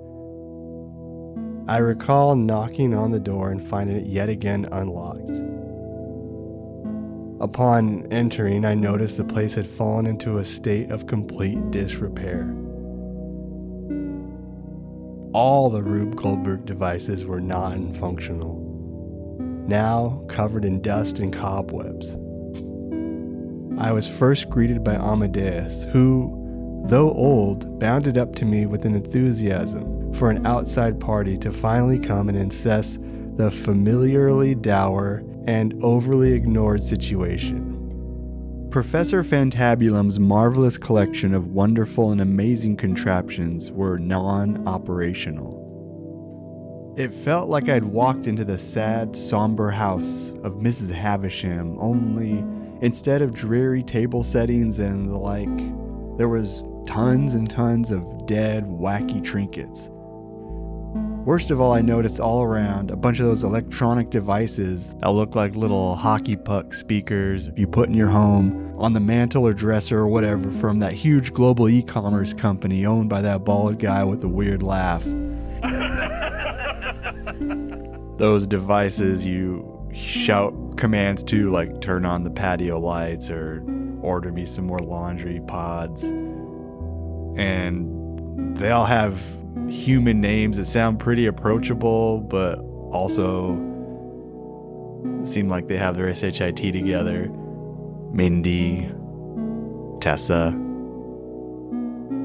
I 1.65 1.77
recall 1.77 2.35
knocking 2.35 2.93
on 2.93 3.11
the 3.11 3.21
door 3.21 3.49
and 3.51 3.65
finding 3.65 3.95
it 3.95 4.05
yet 4.05 4.27
again 4.27 4.67
unlocked. 4.73 5.31
Upon 7.41 8.05
entering, 8.11 8.65
I 8.65 8.73
noticed 8.73 9.15
the 9.15 9.23
place 9.23 9.55
had 9.55 9.65
fallen 9.65 10.05
into 10.05 10.37
a 10.37 10.45
state 10.45 10.91
of 10.91 11.07
complete 11.07 11.71
disrepair. 11.71 12.53
All 15.33 15.69
the 15.69 15.81
Rube 15.81 16.17
Goldberg 16.17 16.65
devices 16.65 17.25
were 17.25 17.39
non 17.39 17.93
functional, 17.93 18.59
now 19.65 20.21
covered 20.27 20.65
in 20.65 20.81
dust 20.81 21.19
and 21.19 21.31
cobwebs. 21.31 22.15
I 23.81 23.93
was 23.93 24.07
first 24.07 24.49
greeted 24.49 24.83
by 24.83 24.95
Amadeus, 24.95 25.85
who, 25.85 26.83
though 26.87 27.13
old, 27.13 27.79
bounded 27.79 28.17
up 28.17 28.35
to 28.35 28.45
me 28.45 28.65
with 28.65 28.85
an 28.85 28.95
enthusiasm 28.95 30.02
for 30.15 30.29
an 30.29 30.45
outside 30.45 30.99
party 30.99 31.37
to 31.37 31.51
finally 31.51 31.99
come 31.99 32.29
and 32.29 32.51
assess 32.51 32.99
the 33.35 33.49
familiarly 33.49 34.55
dour 34.55 35.23
and 35.47 35.73
overly 35.83 36.33
ignored 36.33 36.83
situation. 36.83 37.69
Professor 38.69 39.23
Fantabulum's 39.23 40.19
marvelous 40.19 40.77
collection 40.77 41.33
of 41.33 41.47
wonderful 41.47 42.11
and 42.11 42.21
amazing 42.21 42.75
contraptions 42.77 43.71
were 43.71 43.99
non 43.99 44.67
operational. 44.67 45.61
It 46.97 47.13
felt 47.13 47.49
like 47.49 47.69
I'd 47.69 47.83
walked 47.83 48.27
into 48.27 48.43
the 48.43 48.57
sad, 48.57 49.15
somber 49.15 49.71
house 49.71 50.31
of 50.43 50.53
Mrs. 50.53 50.91
Havisham, 50.91 51.77
only 51.79 52.43
instead 52.85 53.21
of 53.21 53.33
dreary 53.33 53.81
table 53.83 54.21
settings 54.23 54.79
and 54.79 55.09
the 55.09 55.17
like, 55.17 56.17
there 56.17 56.29
was 56.29 56.63
tons 56.85 57.33
and 57.33 57.49
tons 57.49 57.91
of 57.91 58.25
dead, 58.27 58.65
wacky 58.65 59.23
trinkets 59.23 59.89
Worst 61.25 61.51
of 61.51 61.61
all, 61.61 61.71
I 61.71 61.79
noticed 61.79 62.19
all 62.19 62.43
around 62.43 62.91
a 62.91 62.97
bunch 62.97 63.21
of 63.21 63.25
those 63.25 63.45
electronic 63.45 64.09
devices 64.09 64.93
that 64.95 65.09
look 65.09 65.35
like 65.35 65.55
little 65.55 65.95
hockey 65.95 66.35
puck 66.35 66.73
speakers 66.73 67.49
you 67.55 67.65
put 67.65 67.87
in 67.87 67.93
your 67.93 68.09
home, 68.09 68.75
on 68.77 68.91
the 68.91 68.99
mantle 68.99 69.47
or 69.47 69.53
dresser 69.53 69.99
or 69.99 70.07
whatever 70.07 70.51
from 70.51 70.79
that 70.79 70.91
huge 70.91 71.31
global 71.31 71.69
e 71.69 71.81
commerce 71.81 72.33
company 72.33 72.85
owned 72.85 73.07
by 73.07 73.21
that 73.21 73.45
bald 73.45 73.79
guy 73.79 74.03
with 74.03 74.19
the 74.19 74.27
weird 74.27 74.61
laugh. 74.61 75.01
those 78.17 78.45
devices 78.45 79.25
you 79.25 79.65
shout 79.93 80.53
commands 80.75 81.23
to, 81.23 81.49
like 81.51 81.79
turn 81.79 82.05
on 82.05 82.25
the 82.25 82.31
patio 82.31 82.81
lights 82.81 83.29
or 83.29 83.63
order 84.01 84.33
me 84.33 84.45
some 84.45 84.65
more 84.65 84.79
laundry 84.79 85.39
pods. 85.47 86.03
And 87.37 88.57
they 88.57 88.71
all 88.71 88.85
have 88.85 89.21
human 89.73 90.21
names 90.21 90.57
that 90.57 90.65
sound 90.65 90.99
pretty 90.99 91.25
approachable, 91.25 92.19
but 92.19 92.59
also 92.91 93.55
seem 95.23 95.47
like 95.47 95.67
they 95.67 95.77
have 95.77 95.97
their 95.97 96.13
SHIT 96.13 96.57
together. 96.57 97.29
Mindy, 98.11 98.89
Tessa. 99.99 100.57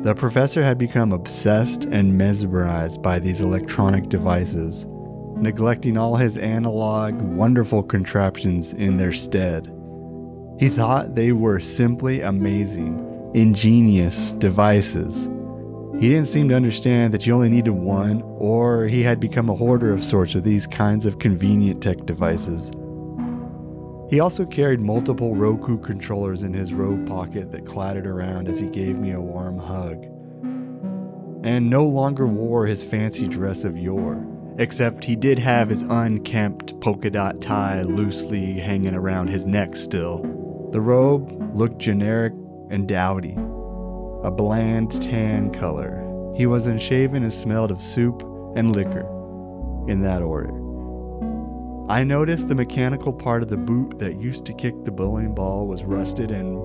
The 0.02 0.14
professor 0.14 0.62
had 0.62 0.78
become 0.78 1.12
obsessed 1.12 1.84
and 1.86 2.16
mesmerized 2.16 3.02
by 3.02 3.18
these 3.18 3.40
electronic 3.40 4.08
devices, 4.08 4.86
neglecting 5.36 5.96
all 5.96 6.16
his 6.16 6.36
analog, 6.36 7.20
wonderful 7.22 7.82
contraptions 7.82 8.72
in 8.74 8.96
their 8.96 9.12
stead. 9.12 9.72
He 10.60 10.68
thought 10.68 11.14
they 11.14 11.32
were 11.32 11.60
simply 11.60 12.20
amazing, 12.20 13.32
ingenious 13.34 14.32
devices. 14.34 15.28
He 15.98 16.08
didn't 16.08 16.28
seem 16.28 16.48
to 16.50 16.54
understand 16.54 17.12
that 17.12 17.26
you 17.26 17.34
only 17.34 17.48
needed 17.48 17.72
one, 17.72 18.22
or 18.22 18.86
he 18.86 19.02
had 19.02 19.18
become 19.18 19.50
a 19.50 19.54
hoarder 19.56 19.92
of 19.92 20.04
sorts 20.04 20.36
of 20.36 20.44
these 20.44 20.64
kinds 20.64 21.06
of 21.06 21.18
convenient 21.18 21.82
tech 21.82 22.06
devices. 22.06 22.70
He 24.08 24.20
also 24.20 24.46
carried 24.46 24.78
multiple 24.78 25.34
Roku 25.34 25.76
controllers 25.76 26.44
in 26.44 26.52
his 26.52 26.72
robe 26.72 27.04
pocket 27.08 27.50
that 27.50 27.66
clattered 27.66 28.06
around 28.06 28.48
as 28.48 28.60
he 28.60 28.68
gave 28.68 28.96
me 28.96 29.10
a 29.10 29.20
warm 29.20 29.58
hug. 29.58 30.04
And 31.44 31.68
no 31.68 31.84
longer 31.84 32.28
wore 32.28 32.64
his 32.64 32.84
fancy 32.84 33.26
dress 33.26 33.64
of 33.64 33.76
yore, 33.76 34.24
except 34.58 35.04
he 35.04 35.16
did 35.16 35.40
have 35.40 35.68
his 35.68 35.82
unkempt 35.82 36.80
polka 36.80 37.10
dot 37.10 37.40
tie 37.40 37.82
loosely 37.82 38.52
hanging 38.52 38.94
around 38.94 39.28
his 39.28 39.46
neck 39.46 39.74
still. 39.74 40.22
The 40.70 40.80
robe 40.80 41.56
looked 41.56 41.78
generic 41.78 42.34
and 42.70 42.86
dowdy, 42.86 43.36
a 44.22 44.30
bland 44.30 45.00
tan 45.00 45.50
color. 45.52 46.04
He 46.34 46.46
was 46.46 46.66
unshaven 46.66 47.22
and 47.22 47.32
smelled 47.32 47.70
of 47.70 47.82
soup 47.82 48.22
and 48.56 48.74
liquor, 48.74 49.06
in 49.88 50.00
that 50.02 50.22
order. 50.22 50.52
I 51.90 52.04
noticed 52.04 52.48
the 52.48 52.54
mechanical 52.54 53.12
part 53.12 53.42
of 53.42 53.48
the 53.48 53.56
boot 53.56 53.98
that 53.98 54.20
used 54.20 54.44
to 54.46 54.52
kick 54.52 54.84
the 54.84 54.90
bowling 54.90 55.34
ball 55.34 55.66
was 55.66 55.84
rusted, 55.84 56.30
and 56.30 56.56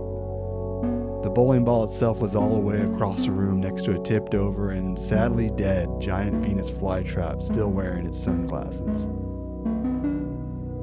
the 1.24 1.30
bowling 1.30 1.64
ball 1.64 1.86
itself 1.86 2.20
was 2.20 2.36
all 2.36 2.54
the 2.54 2.60
way 2.60 2.82
across 2.82 3.26
the 3.26 3.32
room 3.32 3.62
next 3.62 3.86
to 3.86 4.00
a 4.00 4.04
tipped 4.04 4.36
over 4.36 4.72
and 4.72 5.00
sadly 5.00 5.50
dead 5.56 5.88
giant 6.02 6.46
Venus 6.46 6.70
flytrap 6.70 7.42
still 7.42 7.70
wearing 7.70 8.06
its 8.06 8.22
sunglasses. 8.22 9.08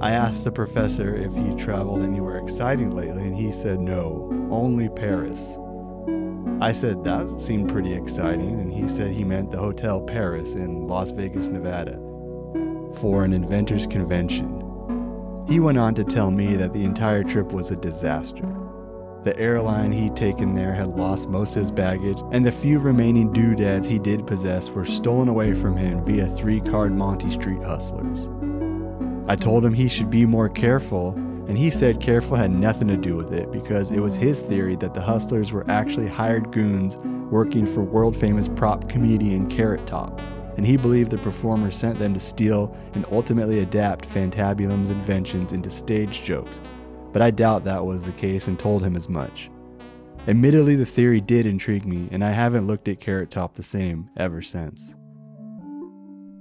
I 0.01 0.13
asked 0.13 0.45
the 0.45 0.53
professor 0.53 1.15
if 1.15 1.35
he 1.35 1.55
traveled 1.63 2.03
anywhere 2.03 2.39
exciting 2.39 2.93
lately, 2.93 3.25
and 3.25 3.37
he 3.37 3.53
said 3.53 3.81
no, 3.81 4.49
only 4.51 4.89
Paris. 4.89 5.59
I 6.61 6.73
said 6.73 7.05
that 7.05 7.41
seemed 7.41 7.71
pretty 7.71 7.95
exciting, 7.95 8.61
and 8.61 8.73
he 8.73 8.89
said 8.89 9.13
he 9.13 9.25
meant 9.25 9.51
the 9.51 9.59
Hotel 9.59 10.01
Paris 10.01 10.55
in 10.55 10.87
Las 10.87 11.11
Vegas, 11.11 11.49
Nevada 11.49 11.99
for 13.01 13.25
an 13.25 13.33
inventors 13.33 13.87
convention. 13.87 14.65
He 15.47 15.61
went 15.61 15.79
on 15.79 15.95
to 15.95 16.05
tell 16.05 16.31
me 16.31 16.55
that 16.57 16.73
the 16.73 16.85
entire 16.85 17.25
trip 17.25 17.53
was 17.53 17.71
a 17.71 17.77
disaster. 17.77 18.47
The 19.23 19.39
airline 19.39 19.93
he'd 19.93 20.17
taken 20.17 20.55
there 20.55 20.75
had 20.75 20.97
lost 20.97 21.29
most 21.29 21.57
of 21.57 21.61
his 21.61 21.71
baggage, 21.71 22.19
and 22.33 22.45
the 22.45 22.53
few 22.53 22.79
remaining 22.79 23.33
doodads 23.33 23.87
he 23.87 23.99
did 23.99 24.27
possess 24.27 24.71
were 24.71 24.85
stolen 24.85 25.29
away 25.29 25.55
from 25.55 25.77
him 25.77 26.05
via 26.05 26.27
three 26.37 26.61
card 26.61 26.93
Monte 26.95 27.31
Street 27.31 27.63
hustlers. 27.63 28.29
I 29.29 29.37
told 29.37 29.65
him 29.65 29.75
he 29.75 29.89
should 29.89 30.11
be 30.11 30.25
more 30.27 30.49
careful, 30.49 31.15
and 31.51 31.59
he 31.59 31.69
said 31.69 32.01
careful 32.01 32.37
had 32.37 32.53
nothing 32.53 32.87
to 32.87 32.97
do 32.97 33.17
with 33.17 33.33
it 33.33 33.51
because 33.51 33.91
it 33.91 33.99
was 33.99 34.15
his 34.15 34.41
theory 34.41 34.77
that 34.77 34.95
the 34.95 35.01
hustlers 35.01 35.53
were 35.53 35.69
actually 35.69 36.07
hired 36.07 36.53
goons 36.53 36.97
working 37.29 37.67
for 37.67 37.83
world 37.83 38.17
famous 38.17 38.47
prop 38.47 38.89
comedian 38.89 39.51
Carrot 39.51 39.85
Top 39.85 40.21
and 40.57 40.65
he 40.65 40.77
believed 40.77 41.11
the 41.11 41.19
performer 41.19 41.73
sent 41.73 41.99
them 41.99 42.15
to 42.15 42.21
steal 42.21 42.73
and 42.95 43.05
ultimately 43.11 43.59
adapt 43.59 44.09
Fantabulum's 44.09 44.91
inventions 44.91 45.53
into 45.53 45.71
stage 45.71 46.23
jokes, 46.23 46.61
but 47.13 47.21
I 47.21 47.33
doubt 47.33 47.65
that 47.65 47.85
was 47.85 48.05
the 48.05 48.13
case 48.13 48.47
and 48.47 48.57
told 48.57 48.85
him 48.85 48.95
as 48.95 49.09
much. 49.09 49.51
Admittedly, 50.29 50.77
the 50.77 50.87
theory 50.87 51.21
did 51.21 51.47
intrigue 51.47 51.87
me, 51.87 52.09
and 52.13 52.23
I 52.23 52.31
haven't 52.31 52.67
looked 52.67 52.89
at 52.89 53.01
Carrot 53.01 53.31
Top 53.31 53.55
the 53.55 53.63
same 53.63 54.11
ever 54.17 54.43
since. 54.43 54.95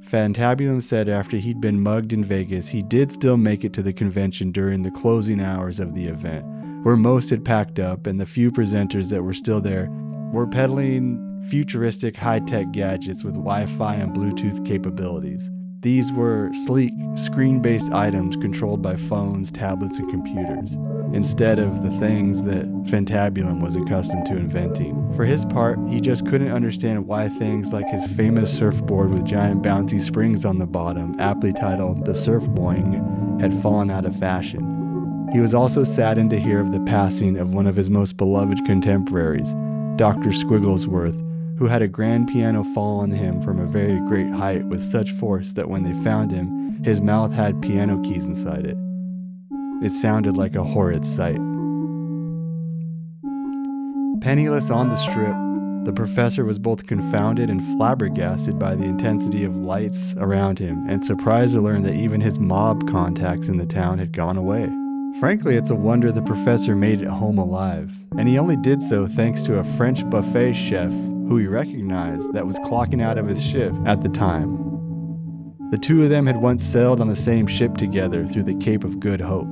Fantabulum 0.10 0.82
said 0.82 1.08
after 1.08 1.38
he'd 1.38 1.62
been 1.62 1.84
mugged 1.84 2.14
in 2.14 2.24
Vegas, 2.24 2.68
he 2.68 2.82
did 2.82 3.12
still 3.12 3.38
make 3.38 3.64
it 3.64 3.74
to 3.74 3.84
the 3.84 3.94
convention 3.94 4.52
during 4.52 4.82
the 4.82 4.90
closing 4.90 5.40
hours 5.40 5.80
of 5.80 5.94
the 5.94 6.06
event, 6.06 6.44
where 6.84 6.96
most 6.96 7.30
had 7.30 7.46
packed 7.46 7.78
up 7.78 8.08
and 8.08 8.20
the 8.20 8.26
few 8.26 8.52
presenters 8.52 9.12
that 9.12 9.22
were 9.22 9.36
still 9.36 9.62
there 9.62 9.88
were 10.34 10.48
peddling 10.48 11.44
futuristic 11.48 12.18
high 12.18 12.40
tech 12.40 12.72
gadgets 12.72 13.24
with 13.24 13.36
Wi 13.36 13.68
Fi 13.68 13.96
and 13.96 14.12
Bluetooth 14.16 14.66
capabilities. 14.66 15.52
These 15.82 16.12
were 16.12 16.52
sleek, 16.52 16.94
screen 17.16 17.62
based 17.62 17.90
items 17.94 18.36
controlled 18.36 18.82
by 18.82 18.98
phones, 18.98 19.50
tablets, 19.50 19.98
and 19.98 20.10
computers, 20.10 20.74
instead 21.14 21.58
of 21.58 21.82
the 21.82 21.98
things 22.00 22.44
that 22.44 22.66
Fantabulum 22.84 23.62
was 23.62 23.78
accustomed 23.78 24.26
to 24.26 24.36
inventing. 24.36 25.14
For 25.16 25.24
his 25.24 25.46
part, 25.46 25.80
he 25.88 26.02
just 26.02 26.28
couldn't 26.28 26.52
understand 26.52 27.08
why 27.08 27.30
things 27.30 27.72
like 27.72 27.88
his 27.88 28.06
famous 28.08 28.54
surfboard 28.54 29.12
with 29.12 29.24
giant 29.24 29.64
bouncy 29.64 30.02
springs 30.02 30.44
on 30.44 30.60
the 30.60 30.68
bottom, 30.68 31.18
aptly 31.18 31.54
titled 31.54 32.04
the 32.04 32.14
Surf 32.14 32.44
Boing, 32.44 33.40
had 33.40 33.54
fallen 33.62 33.90
out 33.90 34.06
of 34.06 34.20
fashion. 34.20 35.30
He 35.32 35.40
was 35.40 35.54
also 35.54 35.86
saddened 35.86 36.32
to 36.32 36.40
hear 36.42 36.60
of 36.60 36.74
the 36.74 36.82
passing 36.82 37.38
of 37.38 37.54
one 37.54 37.68
of 37.68 37.78
his 37.78 37.90
most 37.90 38.18
beloved 38.18 38.66
contemporaries, 38.66 39.54
Dr. 39.96 40.32
Squigglesworth, 40.32 41.29
who 41.60 41.68
had 41.68 41.82
a 41.82 41.88
grand 41.90 42.30
piano 42.30 42.64
fall 42.64 43.02
on 43.02 43.12
him 43.12 43.42
from 43.42 43.60
a 43.60 43.66
very 43.66 44.00
great 44.08 44.32
height 44.32 44.64
with 44.68 44.82
such 44.82 45.12
force 45.12 45.52
that 45.52 45.68
when 45.68 45.84
they 45.84 46.04
found 46.06 46.32
him, 46.32 46.82
his 46.86 47.02
mouth 47.02 47.34
had 47.34 47.62
piano 47.62 48.02
keys 48.02 48.26
inside 48.26 48.66
it. 48.66 48.78
It 49.84 49.92
sounded 49.92 50.38
like 50.38 50.56
a 50.56 50.64
horrid 50.64 51.06
sight. 51.06 51.36
Penniless 54.22 54.70
on 54.72 54.88
the 54.88 54.96
strip, 54.96 55.36
the 55.84 55.92
professor 55.94 56.46
was 56.46 56.60
both 56.60 56.88
confounded 56.88 57.50
and 57.50 57.62
flabbergasted 57.76 58.58
by 58.58 58.76
the 58.76 58.86
intensity 58.86 59.44
of 59.44 59.58
lights 59.58 60.16
around 60.18 60.60
him 60.60 60.88
and 60.88 61.04
surprised 61.04 61.56
to 61.56 61.62
learn 61.62 61.84
that 61.84 61.96
even 61.96 62.22
his 62.22 62.40
mob 62.40 62.90
contacts 62.90 63.50
in 63.50 63.58
the 63.58 63.66
town 63.66 64.00
had 64.00 64.14
gone 64.14 64.38
away. 64.38 64.70
Frankly, 65.20 65.58
it's 65.58 65.72
a 65.72 65.76
wonder 65.76 66.10
the 66.10 66.22
professor 66.22 66.74
made 66.74 67.02
it 67.02 67.08
home 67.08 67.38
alive, 67.38 67.92
and 68.18 68.30
he 68.30 68.40
only 68.40 68.56
did 68.56 68.82
so 68.82 69.08
thanks 69.08 69.44
to 69.44 69.60
a 69.60 69.64
French 69.76 70.10
buffet 70.10 70.54
chef 70.54 70.92
who 71.30 71.38
he 71.38 71.46
recognized 71.46 72.34
that 72.34 72.48
was 72.48 72.58
clocking 72.60 73.04
out 73.04 73.20
of 73.20 73.28
his 73.28 73.42
shift 73.42 73.78
at 73.86 74.02
the 74.02 74.10
time. 74.10 74.58
The 75.70 75.78
two 75.78 76.04
of 76.04 76.10
them 76.10 76.26
had 76.26 76.42
once 76.42 76.64
sailed 76.64 77.00
on 77.00 77.08
the 77.08 77.16
same 77.16 77.46
ship 77.46 77.78
together 77.78 78.26
through 78.26 78.44
the 78.44 78.56
Cape 78.56 78.84
of 78.84 79.00
Good 79.00 79.22
Hope. 79.22 79.48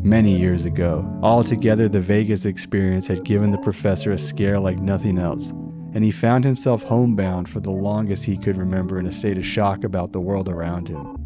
Many 0.00 0.34
years 0.34 0.64
ago, 0.64 1.06
altogether 1.22 1.90
the 1.90 2.00
Vegas 2.00 2.46
experience 2.46 3.06
had 3.06 3.22
given 3.24 3.50
the 3.50 3.58
professor 3.58 4.12
a 4.12 4.18
scare 4.18 4.58
like 4.58 4.78
nothing 4.78 5.18
else, 5.18 5.50
and 5.92 6.02
he 6.02 6.10
found 6.10 6.42
himself 6.42 6.82
homebound 6.84 7.50
for 7.50 7.60
the 7.60 7.70
longest 7.70 8.24
he 8.24 8.38
could 8.38 8.56
remember 8.56 8.98
in 8.98 9.04
a 9.04 9.12
state 9.12 9.36
of 9.36 9.44
shock 9.44 9.84
about 9.84 10.12
the 10.12 10.20
world 10.20 10.48
around 10.48 10.88
him. 10.88 11.18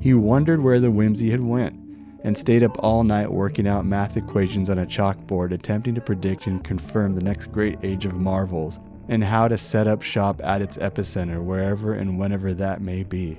He 0.00 0.14
wondered 0.14 0.62
where 0.62 0.80
the 0.80 0.90
whimsy 0.90 1.30
had 1.30 1.42
went, 1.42 1.74
and 2.22 2.38
stayed 2.38 2.62
up 2.62 2.78
all 2.78 3.04
night 3.04 3.30
working 3.30 3.68
out 3.68 3.84
math 3.84 4.16
equations 4.16 4.70
on 4.70 4.78
a 4.78 4.86
chalkboard 4.86 5.52
attempting 5.52 5.94
to 5.94 6.00
predict 6.00 6.46
and 6.46 6.64
confirm 6.64 7.12
the 7.12 7.22
next 7.22 7.52
great 7.52 7.78
age 7.82 8.06
of 8.06 8.14
marvels 8.14 8.80
and 9.08 9.24
how 9.24 9.48
to 9.48 9.58
set 9.58 9.86
up 9.86 10.02
shop 10.02 10.40
at 10.42 10.62
its 10.62 10.76
epicenter, 10.78 11.42
wherever 11.42 11.92
and 11.92 12.18
whenever 12.18 12.54
that 12.54 12.80
may 12.80 13.02
be. 13.02 13.38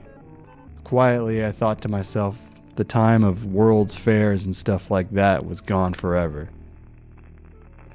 Quietly, 0.84 1.46
I 1.46 1.52
thought 1.52 1.82
to 1.82 1.90
myself, 1.90 2.38
the 2.76 2.84
time 2.84 3.24
of 3.24 3.46
world's 3.46 3.96
fairs 3.96 4.46
and 4.46 4.56
stuff 4.56 4.92
like 4.92 5.12
that 5.12 5.46
was 5.46 5.62
gone 5.62 5.94
forever. 5.94 6.50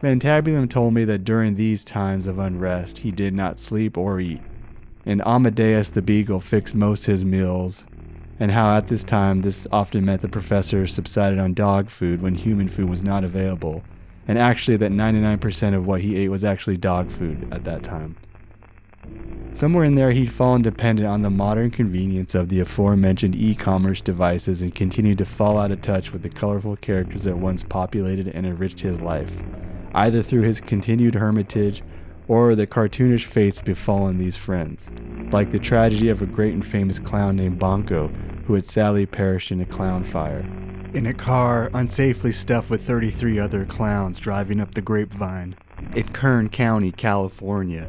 Fantabulum 0.03 0.71
told 0.71 0.95
me 0.95 1.05
that 1.05 1.25
during 1.25 1.55
these 1.55 1.85
times 1.85 2.27
of 2.27 2.39
unrest 2.39 2.99
he 2.99 3.11
did 3.11 3.35
not 3.35 3.59
sleep 3.59 3.99
or 3.99 4.19
eat, 4.19 4.41
and 5.05 5.23
Amadeus 5.27 5.91
the 5.91 6.00
Beagle 6.00 6.41
fixed 6.41 6.75
most 6.75 7.05
his 7.05 7.25
meals, 7.25 7.85
and 8.39 8.50
how 8.50 8.75
at 8.79 8.87
this 8.87 9.05
time 9.05 9.43
this 9.43 9.67
often 9.71 10.07
meant 10.07 10.23
the 10.23 10.29
professor 10.29 10.87
subsided 10.87 11.39
on 11.39 11.53
dog 11.53 11.91
food 11.91 12.23
when 12.23 12.35
human 12.35 12.69
food 12.69 12.89
was 12.89 13.03
not 13.03 13.23
available, 13.23 13.85
and 14.30 14.38
actually 14.38 14.76
that 14.76 14.92
99% 14.92 15.75
of 15.75 15.88
what 15.88 16.02
he 16.02 16.16
ate 16.16 16.28
was 16.28 16.44
actually 16.44 16.76
dog 16.76 17.10
food 17.10 17.52
at 17.52 17.64
that 17.64 17.82
time. 17.82 18.14
Somewhere 19.52 19.82
in 19.82 19.96
there, 19.96 20.12
he'd 20.12 20.30
fallen 20.30 20.62
dependent 20.62 21.08
on 21.08 21.22
the 21.22 21.30
modern 21.30 21.72
convenience 21.72 22.37
of 22.37 22.49
the 22.49 22.60
aforementioned 22.60 23.34
e 23.34 23.56
commerce 23.56 24.00
devices 24.00 24.62
and 24.62 24.72
continued 24.72 25.18
to 25.18 25.25
fall 25.25 25.58
out 25.58 25.72
of 25.72 25.82
touch 25.82 26.12
with 26.12 26.22
the 26.22 26.28
colorful 26.28 26.76
characters 26.76 27.25
that 27.25 27.38
once 27.38 27.64
populated 27.64 28.28
and 28.28 28.46
enriched 28.46 28.78
his 28.78 29.00
life, 29.00 29.32
either 29.96 30.22
through 30.22 30.42
his 30.42 30.60
continued 30.60 31.16
hermitage 31.16 31.82
or 32.28 32.54
the 32.54 32.68
cartoonish 32.68 33.25
fates 33.25 33.60
befallen 33.60 34.18
these 34.18 34.37
friends, 34.37 34.92
like 35.32 35.50
the 35.50 35.58
tragedy 35.58 36.08
of 36.08 36.22
a 36.22 36.26
great 36.26 36.54
and 36.54 36.64
famous 36.64 37.00
clown 37.00 37.34
named 37.34 37.58
Banco, 37.58 38.06
who 38.46 38.54
had 38.54 38.64
sadly 38.64 39.06
perished 39.06 39.50
in 39.50 39.60
a 39.60 39.66
clown 39.66 40.04
fire. 40.04 40.46
In 40.92 41.06
a 41.06 41.14
car 41.14 41.70
unsafely 41.73 42.35
stuffed 42.35 42.68
with 42.68 42.82
33 42.85 43.38
other 43.38 43.64
clowns 43.64 44.18
driving 44.18 44.61
up 44.61 44.75
the 44.75 44.82
grapevine 44.82 45.54
in 45.94 46.09
Kern 46.09 46.49
County, 46.49 46.90
California. 46.90 47.88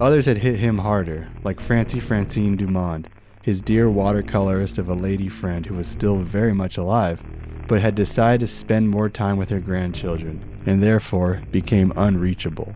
Others 0.00 0.26
had 0.26 0.38
hit 0.38 0.58
him 0.58 0.78
harder, 0.78 1.28
like 1.44 1.60
Francie 1.60 2.00
Francine 2.00 2.56
Dumond, 2.56 3.06
his 3.40 3.60
dear 3.60 3.86
watercolorist 3.86 4.78
of 4.78 4.88
a 4.88 4.94
lady 4.94 5.28
friend 5.28 5.64
who 5.64 5.74
was 5.74 5.86
still 5.86 6.16
very 6.16 6.52
much 6.52 6.76
alive, 6.76 7.22
but 7.68 7.80
had 7.80 7.94
decided 7.94 8.40
to 8.40 8.46
spend 8.48 8.90
more 8.90 9.08
time 9.08 9.36
with 9.36 9.50
her 9.50 9.60
grandchildren, 9.60 10.44
and 10.66 10.82
therefore 10.82 11.42
became 11.52 11.92
unreachable. 11.94 12.74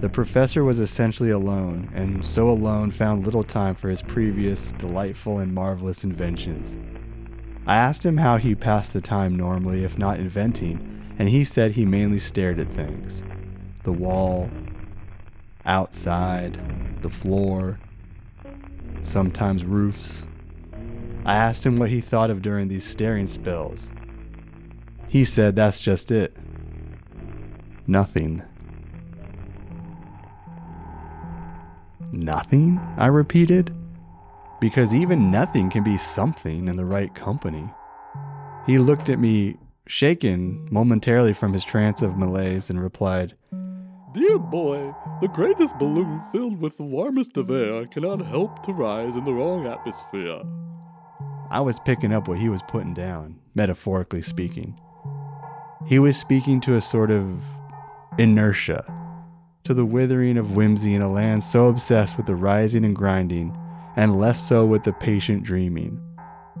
The 0.00 0.10
professor 0.10 0.64
was 0.64 0.80
essentially 0.80 1.30
alone, 1.30 1.90
and 1.94 2.26
so 2.26 2.50
alone 2.50 2.90
found 2.90 3.24
little 3.24 3.42
time 3.42 3.74
for 3.74 3.88
his 3.88 4.02
previous 4.02 4.72
delightful 4.72 5.38
and 5.38 5.54
marvelous 5.54 6.04
inventions. 6.04 6.76
I 7.68 7.76
asked 7.76 8.06
him 8.06 8.16
how 8.16 8.38
he 8.38 8.54
passed 8.54 8.94
the 8.94 9.02
time 9.02 9.36
normally 9.36 9.84
if 9.84 9.98
not 9.98 10.18
inventing, 10.18 11.14
and 11.18 11.28
he 11.28 11.44
said 11.44 11.72
he 11.72 11.84
mainly 11.84 12.18
stared 12.18 12.58
at 12.58 12.72
things 12.72 13.22
the 13.82 13.92
wall, 13.92 14.50
outside, 15.66 16.58
the 17.02 17.10
floor, 17.10 17.78
sometimes 19.02 19.66
roofs. 19.66 20.24
I 21.26 21.36
asked 21.36 21.66
him 21.66 21.76
what 21.76 21.90
he 21.90 22.00
thought 22.00 22.30
of 22.30 22.40
during 22.40 22.68
these 22.68 22.84
staring 22.84 23.26
spells. 23.26 23.90
He 25.06 25.26
said 25.26 25.54
that's 25.54 25.82
just 25.82 26.10
it. 26.10 26.34
Nothing. 27.86 28.42
Nothing? 32.12 32.80
I 32.96 33.08
repeated. 33.08 33.77
Because 34.60 34.94
even 34.94 35.30
nothing 35.30 35.70
can 35.70 35.84
be 35.84 35.96
something 35.96 36.68
in 36.68 36.76
the 36.76 36.84
right 36.84 37.14
company. 37.14 37.70
He 38.66 38.78
looked 38.78 39.08
at 39.08 39.18
me, 39.18 39.56
shaken 39.86 40.68
momentarily 40.70 41.32
from 41.32 41.52
his 41.52 41.64
trance 41.64 42.02
of 42.02 42.18
malaise, 42.18 42.68
and 42.68 42.80
replied, 42.80 43.34
Dear 44.14 44.38
boy, 44.38 44.94
the 45.20 45.28
greatest 45.28 45.78
balloon 45.78 46.22
filled 46.32 46.60
with 46.60 46.76
the 46.76 46.82
warmest 46.82 47.36
of 47.36 47.50
air 47.50 47.86
cannot 47.86 48.20
help 48.20 48.62
to 48.64 48.72
rise 48.72 49.14
in 49.14 49.24
the 49.24 49.32
wrong 49.32 49.66
atmosphere. 49.66 50.42
I 51.50 51.60
was 51.60 51.78
picking 51.80 52.12
up 52.12 52.26
what 52.26 52.38
he 52.38 52.48
was 52.48 52.62
putting 52.68 52.94
down, 52.94 53.38
metaphorically 53.54 54.22
speaking. 54.22 54.78
He 55.86 55.98
was 55.98 56.16
speaking 56.16 56.60
to 56.62 56.76
a 56.76 56.82
sort 56.82 57.10
of 57.10 57.42
inertia, 58.18 58.84
to 59.64 59.72
the 59.72 59.84
withering 59.84 60.36
of 60.36 60.56
whimsy 60.56 60.94
in 60.94 61.02
a 61.02 61.08
land 61.08 61.44
so 61.44 61.68
obsessed 61.68 62.16
with 62.16 62.26
the 62.26 62.34
rising 62.34 62.84
and 62.84 62.96
grinding, 62.96 63.56
and 63.98 64.16
less 64.16 64.40
so 64.40 64.64
with 64.64 64.84
the 64.84 64.92
patient 64.92 65.42
dreaming, 65.42 66.00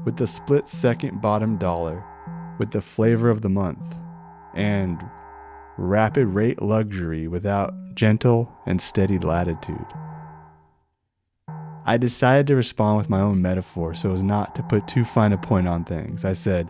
with 0.04 0.16
the 0.16 0.26
split 0.26 0.66
second 0.66 1.22
bottom 1.22 1.56
dollar, 1.56 2.04
with 2.58 2.72
the 2.72 2.82
flavor 2.82 3.30
of 3.30 3.42
the 3.42 3.48
month, 3.48 3.94
and 4.54 5.00
rapid 5.76 6.26
rate 6.26 6.60
luxury 6.60 7.28
without 7.28 7.72
gentle 7.94 8.52
and 8.66 8.82
steady 8.82 9.20
latitude. 9.20 9.86
I 11.86 11.96
decided 11.96 12.48
to 12.48 12.56
respond 12.56 12.98
with 12.98 13.08
my 13.08 13.20
own 13.20 13.40
metaphor 13.40 13.94
so 13.94 14.12
as 14.12 14.22
not 14.24 14.56
to 14.56 14.64
put 14.64 14.88
too 14.88 15.04
fine 15.04 15.32
a 15.32 15.38
point 15.38 15.68
on 15.68 15.84
things. 15.84 16.24
I 16.24 16.32
said, 16.32 16.68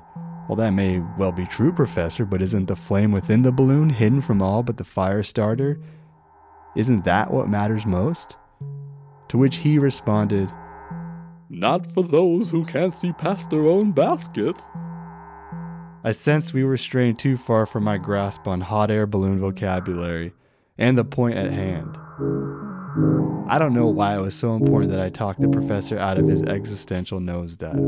Well, 0.51 0.57
that 0.57 0.75
may 0.75 1.03
well 1.17 1.33
be 1.33 1.47
true, 1.47 1.73
Professor, 1.73 2.27
but 2.27 2.43
isn't 2.43 2.67
the 2.67 2.77
flame 2.77 3.11
within 3.11 3.41
the 3.41 3.53
balloon 3.53 3.89
hidden 3.89 4.21
from 4.21 4.43
all 4.43 4.63
but 4.63 4.77
the 4.77 4.85
fire 4.85 5.23
starter? 5.23 5.81
Isn't 6.77 7.05
that 7.05 7.31
what 7.31 7.49
matters 7.49 7.87
most? 7.87 8.37
To 9.29 9.39
which 9.39 9.57
he 9.57 9.79
responded, 9.79 10.51
Not 11.51 11.87
for 11.87 12.03
those 12.03 12.51
who 12.51 12.65
can't 12.65 12.95
see 12.95 13.13
past 13.13 13.49
their 13.49 13.67
own 13.67 13.93
basket. 13.93 14.57
I 16.05 16.13
sensed 16.13 16.53
we 16.53 16.63
were 16.63 16.77
straying 16.77 17.17
too 17.17 17.39
far 17.39 17.65
from 17.65 17.85
my 17.85 17.97
grasp 17.97 18.47
on 18.47 18.61
hot 18.61 18.91
air 18.91 19.07
balloon 19.07 19.41
vocabulary 19.41 20.35
and 20.77 20.99
the 20.99 21.05
point 21.05 21.39
at 21.39 21.51
hand. 21.51 21.97
I 23.49 23.59
don't 23.59 23.73
know 23.73 23.87
why 23.87 24.17
it 24.17 24.21
was 24.21 24.35
so 24.35 24.55
important 24.55 24.91
that 24.93 25.01
I 25.01 25.09
talked 25.09 25.41
the 25.41 25.49
professor 25.49 25.99
out 25.99 26.19
of 26.19 26.29
his 26.29 26.43
existential 26.43 27.19
nosedive. 27.19 27.79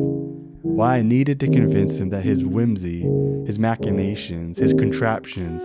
Why 0.62 0.96
I 0.96 1.02
needed 1.02 1.38
to 1.40 1.46
convince 1.46 1.98
him 1.98 2.08
that 2.10 2.24
his 2.24 2.42
whimsy, 2.42 3.02
his 3.44 3.58
machinations, 3.58 4.56
his 4.56 4.72
contraptions, 4.72 5.64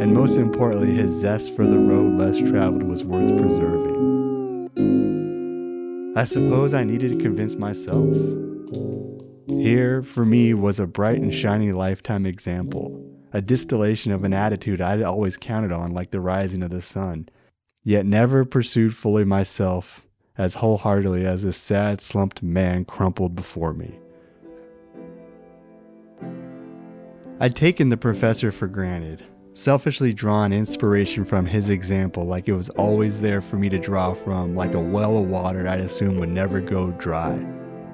and 0.00 0.12
most 0.12 0.36
importantly, 0.36 0.92
his 0.92 1.12
zest 1.12 1.54
for 1.54 1.64
the 1.64 1.78
road 1.78 2.18
less 2.18 2.38
traveled 2.38 2.82
was 2.82 3.04
worth 3.04 3.36
preserving. 3.40 4.05
I 6.16 6.24
suppose 6.24 6.72
I 6.72 6.82
needed 6.82 7.12
to 7.12 7.18
convince 7.18 7.56
myself. 7.56 8.08
Here, 9.48 10.02
for 10.02 10.24
me, 10.24 10.54
was 10.54 10.80
a 10.80 10.86
bright 10.86 11.20
and 11.20 11.32
shiny 11.32 11.72
lifetime 11.72 12.24
example, 12.24 13.04
a 13.34 13.42
distillation 13.42 14.12
of 14.12 14.24
an 14.24 14.32
attitude 14.32 14.80
I'd 14.80 15.02
always 15.02 15.36
counted 15.36 15.72
on 15.72 15.92
like 15.92 16.12
the 16.12 16.20
rising 16.22 16.62
of 16.62 16.70
the 16.70 16.80
sun, 16.80 17.28
yet 17.84 18.06
never 18.06 18.46
pursued 18.46 18.96
fully 18.96 19.26
myself 19.26 20.06
as 20.38 20.54
wholeheartedly 20.54 21.26
as 21.26 21.42
this 21.42 21.58
sad, 21.58 22.00
slumped 22.00 22.42
man 22.42 22.86
crumpled 22.86 23.36
before 23.36 23.74
me. 23.74 23.98
I'd 27.38 27.54
taken 27.54 27.90
the 27.90 27.98
professor 27.98 28.50
for 28.52 28.68
granted, 28.68 29.22
selfishly 29.56 30.12
drawn 30.12 30.52
inspiration 30.52 31.24
from 31.24 31.46
his 31.46 31.70
example 31.70 32.24
like 32.24 32.46
it 32.46 32.52
was 32.52 32.68
always 32.70 33.22
there 33.22 33.40
for 33.40 33.56
me 33.56 33.70
to 33.70 33.78
draw 33.78 34.12
from, 34.12 34.54
like 34.54 34.74
a 34.74 34.80
well 34.80 35.16
of 35.16 35.28
water 35.28 35.66
I'd 35.66 35.80
assume 35.80 36.18
would 36.18 36.28
never 36.28 36.60
go 36.60 36.90
dry. 36.92 37.34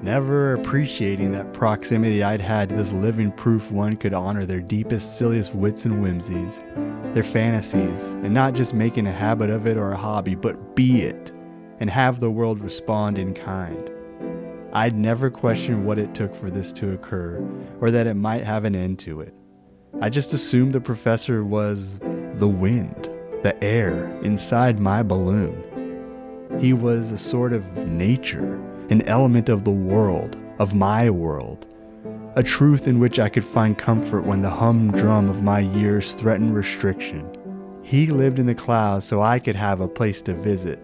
Never 0.03 0.55
appreciating 0.55 1.31
that 1.33 1.53
proximity 1.53 2.25
I'd 2.25 2.41
had 2.41 2.71
to 2.71 2.75
this 2.75 2.93
living 2.93 3.31
proof 3.31 3.71
one 3.71 3.97
could 3.97 4.13
honor 4.13 4.45
their 4.45 4.61
deepest, 4.61 5.17
silliest 5.17 5.55
wits 5.55 5.85
and 5.85 6.01
whimsies, 6.03 6.61
their 7.15 7.23
fantasies, 7.23 8.03
and 8.25 8.35
not 8.35 8.55
just 8.55 8.75
making 8.75 9.07
a 9.07 9.13
habit 9.13 9.49
of 9.49 9.69
it 9.69 9.77
or 9.77 9.93
a 9.93 9.97
hobby, 9.97 10.35
but 10.35 10.75
be 10.75 11.03
it, 11.03 11.31
and 11.79 11.89
have 11.89 12.19
the 12.19 12.31
world 12.31 12.61
respond 12.61 13.19
in 13.19 13.35
kind. 13.35 13.89
I'd 14.73 14.97
never 14.97 15.31
questioned 15.31 15.87
what 15.87 16.01
it 16.01 16.13
took 16.13 16.35
for 16.35 16.51
this 16.51 16.73
to 16.73 16.93
occur, 16.93 17.41
or 17.81 17.93
that 17.93 18.09
it 18.09 18.15
might 18.15 18.43
have 18.43 18.65
an 18.65 18.75
end 18.75 18.99
to 19.01 19.21
it. 19.21 19.33
I 20.01 20.09
just 20.09 20.33
assumed 20.33 20.73
the 20.73 20.81
professor 20.81 21.45
was 21.45 21.99
the 22.35 22.49
wind, 22.49 23.09
the 23.43 23.55
air 23.63 24.07
inside 24.23 24.81
my 24.81 25.03
balloon. 25.03 26.59
He 26.59 26.73
was 26.73 27.13
a 27.13 27.19
sort 27.19 27.53
of 27.53 27.65
nature, 27.87 28.55
an 28.91 29.03
element 29.03 29.49
of 29.49 29.65
the 29.65 29.71
world, 29.71 30.37
of 30.59 30.75
my 30.75 31.11
world, 31.11 31.67
a 32.37 32.43
truth 32.43 32.89
in 32.89 32.99
which 32.99 33.19
I 33.19 33.29
could 33.29 33.45
find 33.45 33.77
comfort 33.77 34.23
when 34.23 34.43
the 34.43 34.51
humdrum 34.51 35.29
of 35.29 35.43
my 35.43 35.61
years 35.61 36.15
threatened 36.15 36.55
restriction. 36.55 37.29
He 37.83 38.07
lived 38.07 38.39
in 38.39 38.47
the 38.47 38.55
clouds 38.55 39.05
so 39.05 39.21
I 39.21 39.39
could 39.39 39.57
have 39.57 39.81
a 39.81 39.89
place 39.89 40.23
to 40.23 40.35
visit, 40.35 40.79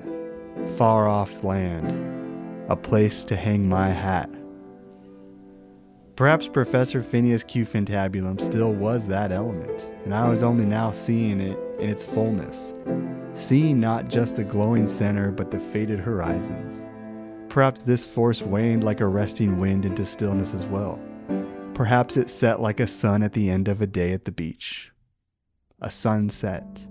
far 0.76 1.08
off 1.08 1.42
land, 1.42 1.90
a 2.68 2.76
place 2.76 3.24
to 3.24 3.36
hang 3.36 3.68
my 3.68 3.88
hat. 3.88 4.28
Perhaps 6.18 6.48
Professor 6.48 7.00
Phineas 7.00 7.44
Q 7.44 7.64
Fantabulum 7.64 8.40
still 8.40 8.72
was 8.72 9.06
that 9.06 9.30
element, 9.30 9.88
and 10.02 10.12
I 10.12 10.28
was 10.28 10.42
only 10.42 10.64
now 10.64 10.90
seeing 10.90 11.40
it 11.40 11.56
in 11.78 11.88
its 11.88 12.04
fullness, 12.04 12.74
seeing 13.34 13.78
not 13.78 14.08
just 14.08 14.34
the 14.34 14.42
glowing 14.42 14.88
center 14.88 15.30
but 15.30 15.52
the 15.52 15.60
faded 15.60 16.00
horizons. 16.00 16.84
Perhaps 17.48 17.84
this 17.84 18.04
force 18.04 18.42
waned 18.42 18.82
like 18.82 19.00
a 19.00 19.06
resting 19.06 19.60
wind 19.60 19.84
into 19.84 20.04
stillness 20.04 20.54
as 20.54 20.66
well. 20.66 21.00
Perhaps 21.72 22.16
it 22.16 22.30
set 22.30 22.60
like 22.60 22.80
a 22.80 22.88
sun 22.88 23.22
at 23.22 23.32
the 23.32 23.48
end 23.48 23.68
of 23.68 23.80
a 23.80 23.86
day 23.86 24.12
at 24.12 24.24
the 24.24 24.32
beach. 24.32 24.90
A 25.80 25.88
sunset. 25.88 26.84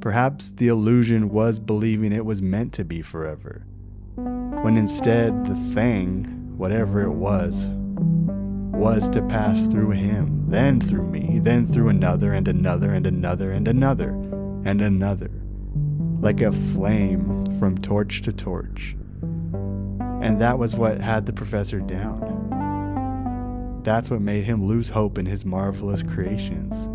Perhaps 0.00 0.52
the 0.52 0.68
illusion 0.68 1.28
was 1.28 1.58
believing 1.58 2.14
it 2.14 2.24
was 2.24 2.40
meant 2.40 2.72
to 2.72 2.84
be 2.86 3.02
forever, 3.02 3.66
when 4.14 4.78
instead 4.78 5.44
the 5.44 5.74
thing, 5.74 6.24
whatever 6.56 7.02
it 7.02 7.12
was, 7.12 7.68
was 8.76 9.08
to 9.08 9.22
pass 9.22 9.66
through 9.66 9.90
him, 9.90 10.48
then 10.48 10.80
through 10.80 11.08
me, 11.08 11.38
then 11.40 11.66
through 11.66 11.88
another 11.88 12.32
and 12.32 12.46
another 12.46 12.92
and 12.92 13.06
another 13.06 13.50
and 13.50 13.66
another 13.66 14.10
and 14.64 14.82
another, 14.82 15.30
like 16.20 16.42
a 16.42 16.52
flame 16.52 17.46
from 17.58 17.78
torch 17.78 18.22
to 18.22 18.32
torch. 18.32 18.94
And 20.22 20.40
that 20.40 20.58
was 20.58 20.74
what 20.74 21.00
had 21.00 21.24
the 21.26 21.32
professor 21.32 21.80
down. 21.80 22.44
That's 23.82 24.10
what 24.10 24.20
made 24.20 24.44
him 24.44 24.64
lose 24.64 24.88
hope 24.88 25.16
in 25.16 25.26
his 25.26 25.44
marvelous 25.44 26.02
creations. 26.02 26.88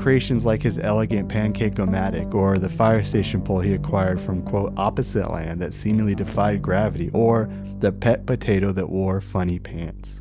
Creations 0.00 0.46
like 0.46 0.62
his 0.62 0.78
elegant 0.78 1.28
pancake-o-matic 1.28 2.32
or 2.34 2.58
the 2.58 2.68
fire 2.68 3.04
station 3.04 3.42
pole 3.42 3.60
he 3.60 3.74
acquired 3.74 4.20
from 4.20 4.42
quote 4.42 4.72
opposite 4.76 5.28
land 5.30 5.60
that 5.60 5.74
seemingly 5.74 6.14
defied 6.14 6.62
gravity 6.62 7.10
or 7.12 7.50
the 7.80 7.90
pet 7.90 8.24
potato 8.24 8.70
that 8.72 8.88
wore 8.88 9.20
funny 9.20 9.58
pants. 9.58 10.20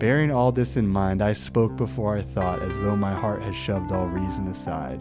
Bearing 0.00 0.30
all 0.30 0.50
this 0.50 0.78
in 0.78 0.88
mind, 0.88 1.20
I 1.20 1.34
spoke 1.34 1.76
before 1.76 2.16
I 2.16 2.22
thought 2.22 2.62
as 2.62 2.80
though 2.80 2.96
my 2.96 3.12
heart 3.12 3.42
had 3.42 3.54
shoved 3.54 3.92
all 3.92 4.06
reason 4.06 4.48
aside 4.48 4.98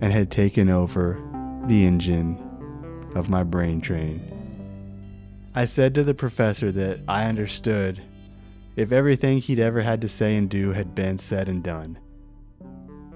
and 0.00 0.12
had 0.12 0.32
taken 0.32 0.68
over 0.68 1.22
the 1.68 1.86
engine 1.86 2.36
of 3.14 3.30
my 3.30 3.44
brain 3.44 3.80
train. 3.80 4.20
I 5.54 5.64
said 5.64 5.94
to 5.94 6.02
the 6.02 6.12
professor 6.12 6.72
that 6.72 6.98
I 7.06 7.26
understood 7.26 8.02
if 8.74 8.90
everything 8.90 9.38
he'd 9.38 9.60
ever 9.60 9.82
had 9.82 10.00
to 10.00 10.08
say 10.08 10.34
and 10.34 10.50
do 10.50 10.72
had 10.72 10.92
been 10.92 11.18
said 11.18 11.48
and 11.48 11.62
done. 11.62 12.00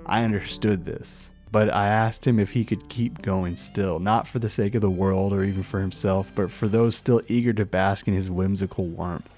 I 0.07 0.23
understood 0.23 0.85
this, 0.85 1.33
but 1.51 1.75
I 1.75 1.89
asked 1.89 2.25
him 2.25 2.39
if 2.39 2.51
he 2.51 2.65
could 2.65 2.89
keep 2.89 3.21
going 3.21 3.57
still, 3.57 3.99
not 3.99 4.29
for 4.29 4.39
the 4.39 4.49
sake 4.49 4.77
of 4.77 4.81
the 4.81 4.89
world 4.89 5.33
or 5.33 5.43
even 5.43 5.65
for 5.65 5.81
himself, 5.81 6.31
but 6.37 6.53
for 6.53 6.69
those 6.69 6.95
still 6.95 7.21
eager 7.27 7.53
to 7.55 7.67
bask 7.67 8.07
in 8.07 8.15
his 8.15 8.31
whimsical 8.31 8.87
warmth. 8.87 9.29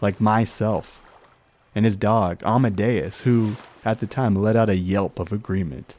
Like 0.00 0.20
myself 0.20 1.02
and 1.74 1.84
his 1.84 1.96
dog, 1.96 2.42
Amadeus, 2.44 3.20
who 3.20 3.56
at 3.84 4.00
the 4.00 4.06
time 4.06 4.34
let 4.34 4.56
out 4.56 4.68
a 4.68 4.76
yelp 4.76 5.18
of 5.18 5.32
agreement. 5.32 5.96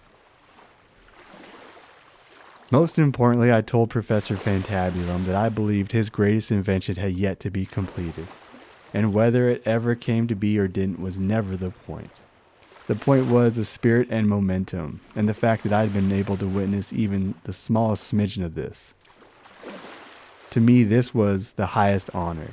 Most 2.72 3.00
importantly, 3.00 3.52
I 3.52 3.62
told 3.62 3.90
Professor 3.90 4.36
Fantabulum 4.36 5.26
that 5.26 5.36
I 5.36 5.50
believed 5.50 5.92
his 5.92 6.10
greatest 6.10 6.52
invention 6.52 6.98
had 6.98 7.14
yet 7.14 7.40
to 7.40 7.50
be 7.50 7.66
completed, 7.66 8.28
and 8.94 9.14
whether 9.14 9.50
it 9.50 9.64
ever 9.66 9.96
came 9.96 10.28
to 10.28 10.36
be 10.36 10.60
or 10.60 10.68
didn't 10.68 11.00
was 11.00 11.20
never 11.20 11.58
the 11.58 11.72
point. 11.72 12.12
The 12.88 12.96
point 12.96 13.28
was 13.28 13.56
the 13.56 13.66
spirit 13.66 14.08
and 14.12 14.28
momentum, 14.28 15.02
and 15.16 15.28
the 15.28 15.34
fact 15.34 15.64
that 15.64 15.74
I'd 15.74 15.94
been 15.94 16.12
able 16.12 16.38
to 16.38 16.48
witness 16.48 16.94
even 16.94 17.36
the 17.44 17.54
smallest 17.54 18.14
smidgen 18.14 18.44
of 18.44 18.56
this. 18.56 18.94
To 20.52 20.60
me, 20.60 20.84
this 20.84 21.14
was 21.14 21.54
the 21.54 21.68
highest 21.68 22.10
honor. 22.14 22.52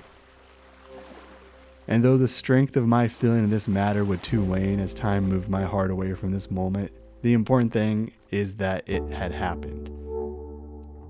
And 1.89 2.03
though 2.03 2.17
the 2.17 2.29
strength 2.29 2.77
of 2.77 2.89
my 2.89 3.09
feeling 3.09 3.45
in 3.45 3.51
this 3.51 3.69
matter 3.69 4.05
would 4.05 4.23
too 4.23 4.43
wane 4.43 4.81
as 4.81 4.95
time 4.95 5.29
moved 5.29 5.49
my 5.49 5.63
heart 5.63 5.91
away 5.91 6.15
from 6.15 6.33
this 6.33 6.51
moment, 6.51 6.91
the 7.23 7.33
important 7.33 7.73
thing 7.73 8.13
is 8.31 8.57
that 8.57 8.89
it 8.89 9.03
had 9.11 9.33
happened. 9.33 9.91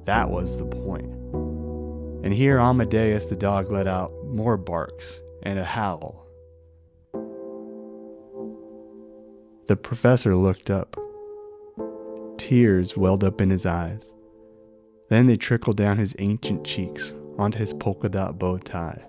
That 0.05 0.31
was 0.31 0.59
the 0.59 0.67
point. 0.67 1.12
And 2.25 2.33
here 2.33 2.59
Amadeus 2.59 3.27
the 3.27 3.37
dog 3.37 3.71
let 3.71 3.87
out 3.87 4.12
more 4.27 4.57
barks 4.57 5.21
and 5.43 5.59
a 5.59 5.65
howl. 5.65 6.27
The 9.67 9.77
professor 9.77 10.37
looked 10.37 10.71
up. 10.71 10.97
Tears 12.39 12.97
welled 12.97 13.25
up 13.25 13.41
in 13.41 13.51
his 13.51 13.67
eyes. 13.67 14.15
Then 15.09 15.27
they 15.27 15.37
trickled 15.37 15.77
down 15.77 15.99
his 15.99 16.15
ancient 16.19 16.65
cheeks 16.65 17.12
onto 17.39 17.59
his 17.59 17.75
polka 17.75 18.09
dot 18.09 18.39
bow 18.39 18.59
tie. 18.59 19.05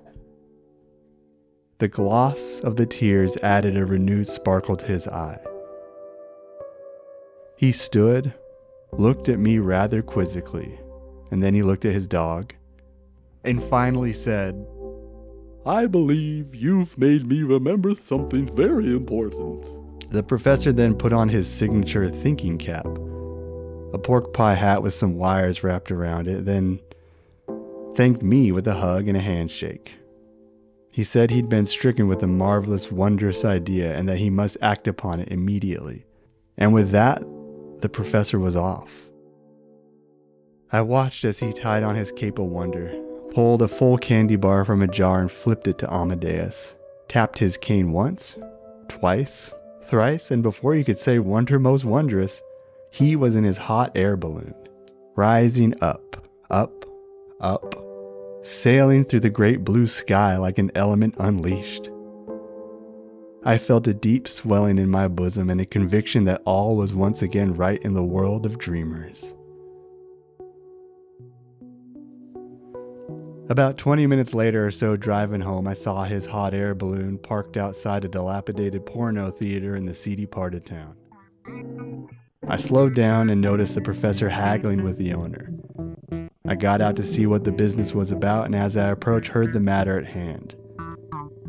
The 1.79 1.87
gloss 1.87 2.59
of 2.61 2.75
the 2.75 2.87
tears 2.87 3.37
added 3.43 3.77
a 3.77 3.85
renewed 3.85 4.27
sparkle 4.27 4.75
to 4.77 4.85
his 4.87 5.07
eye. 5.07 5.39
He 7.55 7.71
stood, 7.71 8.33
looked 8.93 9.29
at 9.29 9.37
me 9.37 9.59
rather 9.59 10.01
quizzically, 10.01 10.79
and 11.29 11.43
then 11.43 11.53
he 11.53 11.61
looked 11.61 11.85
at 11.85 11.93
his 11.93 12.07
dog, 12.07 12.55
and 13.43 13.63
finally 13.63 14.11
said, 14.11 14.65
I 15.67 15.85
believe 15.85 16.55
you've 16.55 16.97
made 16.97 17.27
me 17.27 17.43
remember 17.43 17.93
something 17.93 18.47
very 18.55 18.87
important. 18.87 19.63
The 20.09 20.23
professor 20.23 20.71
then 20.71 20.95
put 20.95 21.13
on 21.13 21.29
his 21.29 21.47
signature 21.47 22.09
thinking 22.09 22.57
cap, 22.57 22.87
a 22.87 23.99
pork 23.99 24.33
pie 24.33 24.55
hat 24.55 24.81
with 24.81 24.95
some 24.95 25.17
wires 25.17 25.63
wrapped 25.63 25.91
around 25.91 26.27
it, 26.27 26.45
then 26.45 26.79
thanked 27.93 28.23
me 28.23 28.51
with 28.51 28.67
a 28.67 28.73
hug 28.73 29.07
and 29.07 29.17
a 29.17 29.21
handshake. 29.21 29.93
He 30.97 31.03
said 31.03 31.29
he'd 31.29 31.47
been 31.47 31.67
stricken 31.67 32.07
with 32.07 32.23
a 32.23 32.27
marvelous, 32.27 32.91
wondrous 32.91 33.45
idea 33.45 33.95
and 33.95 34.09
that 34.09 34.17
he 34.17 34.31
must 34.31 34.57
act 34.63 34.87
upon 34.87 35.19
it 35.19 35.27
immediately. 35.27 36.07
And 36.57 36.73
with 36.73 36.89
that, 36.89 37.21
the 37.81 37.87
professor 37.87 38.39
was 38.39 38.55
off. 38.55 38.91
I 40.71 40.81
watched 40.81 41.23
as 41.23 41.37
he 41.37 41.53
tied 41.53 41.83
on 41.83 41.93
his 41.93 42.11
cape 42.11 42.39
of 42.39 42.47
wonder, 42.47 42.99
pulled 43.31 43.61
a 43.61 43.67
full 43.67 43.99
candy 43.99 44.37
bar 44.37 44.65
from 44.65 44.81
a 44.81 44.87
jar 44.87 45.21
and 45.21 45.31
flipped 45.31 45.67
it 45.67 45.77
to 45.77 45.93
Amadeus, 45.93 46.73
tapped 47.07 47.37
his 47.37 47.57
cane 47.57 47.91
once, 47.91 48.35
twice, 48.87 49.51
thrice, 49.83 50.31
and 50.31 50.41
before 50.41 50.73
you 50.73 50.83
could 50.83 50.97
say 50.97 51.19
wonder 51.19 51.59
most 51.59 51.85
wondrous, 51.85 52.41
he 52.89 53.15
was 53.15 53.35
in 53.35 53.43
his 53.43 53.57
hot 53.57 53.91
air 53.93 54.17
balloon, 54.17 54.55
rising 55.15 55.75
up, 55.79 56.27
up, 56.49 56.85
up, 57.39 57.86
sailing 58.47 59.03
through 59.03 59.19
the 59.19 59.29
great 59.29 59.63
blue 59.63 59.87
sky 59.87 60.37
like 60.37 60.57
an 60.57 60.71
element 60.73 61.15
unleashed. 61.19 61.89
I 63.43 63.57
felt 63.57 63.87
a 63.87 63.93
deep 63.93 64.27
swelling 64.27 64.77
in 64.77 64.89
my 64.89 65.07
bosom 65.07 65.49
and 65.49 65.61
a 65.61 65.65
conviction 65.65 66.23
that 66.25 66.41
all 66.45 66.75
was 66.75 66.93
once 66.93 67.21
again 67.21 67.53
right 67.53 67.81
in 67.81 67.93
the 67.93 68.03
world 68.03 68.45
of 68.45 68.57
dreamers. 68.57 69.33
About 73.49 73.77
20 73.77 74.07
minutes 74.07 74.33
later 74.33 74.67
or 74.67 74.71
so, 74.71 74.97
driving 74.97 75.39
home, 75.39 75.67
I 75.67 75.73
saw 75.73 76.03
his 76.03 76.25
hot 76.25 76.53
air 76.53 76.75
balloon 76.75 77.17
parked 77.17 77.55
outside 77.55 78.03
a 78.03 78.09
dilapidated 78.09 78.85
porno 78.85 79.31
theater 79.31 79.75
in 79.75 79.85
the 79.85 79.95
seedy 79.95 80.25
part 80.25 80.53
of 80.53 80.65
town. 80.65 80.97
I 82.45 82.57
slowed 82.57 82.93
down 82.93 83.29
and 83.29 83.39
noticed 83.39 83.75
the 83.75 83.81
professor 83.81 84.27
haggling 84.27 84.83
with 84.83 84.97
the 84.97 85.13
owner. 85.13 85.53
I 86.47 86.55
got 86.55 86.81
out 86.81 86.95
to 86.95 87.03
see 87.03 87.25
what 87.25 87.43
the 87.43 87.51
business 87.51 87.93
was 87.93 88.11
about, 88.11 88.45
and 88.45 88.55
as 88.55 88.77
I 88.77 88.89
approached, 88.89 89.29
heard 89.29 89.51
the 89.51 89.59
matter 89.59 89.99
at 89.99 90.07
hand. 90.07 90.55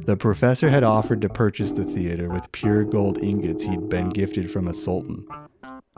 The 0.06 0.16
professor 0.16 0.68
had 0.70 0.82
offered 0.82 1.20
to 1.22 1.28
purchase 1.28 1.72
the 1.72 1.84
theater 1.84 2.28
with 2.28 2.50
pure 2.50 2.82
gold 2.82 3.18
ingots 3.18 3.64
he'd 3.64 3.88
been 3.88 4.08
gifted 4.08 4.50
from 4.50 4.66
a 4.66 4.74
sultan. 4.74 5.24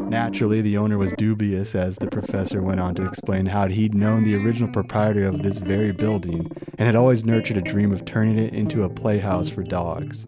Naturally, 0.01 0.61
the 0.61 0.77
owner 0.77 0.99
was 0.99 1.15
dubious 1.17 1.75
as 1.75 1.97
the 1.97 2.11
professor 2.11 2.61
went 2.61 2.81
on 2.81 2.95
to 2.97 3.07
explain 3.07 3.47
how 3.47 3.69
he'd 3.69 3.95
known 3.95 4.25
the 4.25 4.37
original 4.37 4.71
proprietor 4.71 5.27
of 5.27 5.43
this 5.43 5.59
very 5.59 5.93
building 5.93 6.51
and 6.77 6.87
had 6.87 6.97
always 6.97 7.25
nurtured 7.25 7.57
a 7.57 7.63
dream 7.63 7.93
of 7.93 8.05
turning 8.05 8.39
it 8.39 8.53
into 8.53 8.83
a 8.83 8.91
playhouse 8.91 9.49
for 9.49 9.63
dogs. 9.63 10.27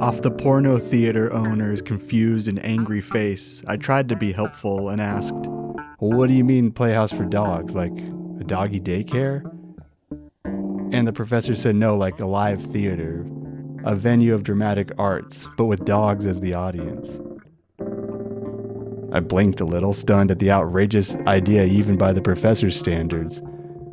Off 0.00 0.20
the 0.20 0.30
porno 0.30 0.78
theater 0.78 1.32
owner's 1.32 1.80
confused 1.80 2.48
and 2.48 2.62
angry 2.64 3.00
face, 3.00 3.62
I 3.68 3.76
tried 3.76 4.08
to 4.08 4.16
be 4.16 4.32
helpful 4.32 4.88
and 4.88 5.00
asked, 5.00 5.46
Well, 6.02 6.18
what 6.18 6.26
do 6.26 6.34
you 6.34 6.42
mean 6.42 6.72
playhouse 6.72 7.12
for 7.12 7.24
dogs? 7.24 7.76
Like 7.76 7.96
a 7.96 8.42
doggy 8.44 8.80
daycare? 8.80 9.48
And 10.92 11.06
the 11.06 11.12
professor 11.12 11.54
said, 11.54 11.76
No, 11.76 11.96
like 11.96 12.18
a 12.18 12.26
live 12.26 12.60
theater, 12.72 13.24
a 13.84 13.94
venue 13.94 14.34
of 14.34 14.42
dramatic 14.42 14.90
arts, 14.98 15.46
but 15.56 15.66
with 15.66 15.84
dogs 15.84 16.26
as 16.26 16.40
the 16.40 16.54
audience. 16.54 17.20
I 19.12 19.20
blinked 19.20 19.60
a 19.60 19.64
little, 19.64 19.92
stunned 19.92 20.32
at 20.32 20.40
the 20.40 20.50
outrageous 20.50 21.14
idea 21.28 21.66
even 21.66 21.96
by 21.96 22.12
the 22.12 22.20
professor's 22.20 22.76
standards. 22.76 23.40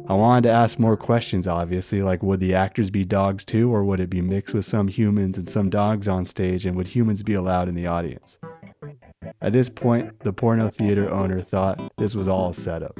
I 0.07 0.13
wanted 0.13 0.47
to 0.47 0.51
ask 0.51 0.79
more 0.79 0.97
questions, 0.97 1.45
obviously, 1.45 2.01
like 2.01 2.23
would 2.23 2.39
the 2.39 2.55
actors 2.55 2.89
be 2.89 3.05
dogs 3.05 3.45
too, 3.45 3.71
or 3.71 3.83
would 3.83 3.99
it 3.99 4.09
be 4.09 4.21
mixed 4.21 4.55
with 4.55 4.65
some 4.65 4.87
humans 4.87 5.37
and 5.37 5.47
some 5.47 5.69
dogs 5.69 6.07
on 6.07 6.25
stage, 6.25 6.65
and 6.65 6.75
would 6.75 6.87
humans 6.87 7.21
be 7.21 7.35
allowed 7.35 7.69
in 7.69 7.75
the 7.75 7.85
audience? 7.85 8.39
At 9.41 9.53
this 9.53 9.69
point, 9.69 10.19
the 10.19 10.33
porno 10.33 10.69
theater 10.69 11.09
owner 11.09 11.41
thought 11.41 11.93
this 11.97 12.13
was 12.13 12.27
all 12.27 12.49
a 12.49 12.53
setup. 12.53 12.99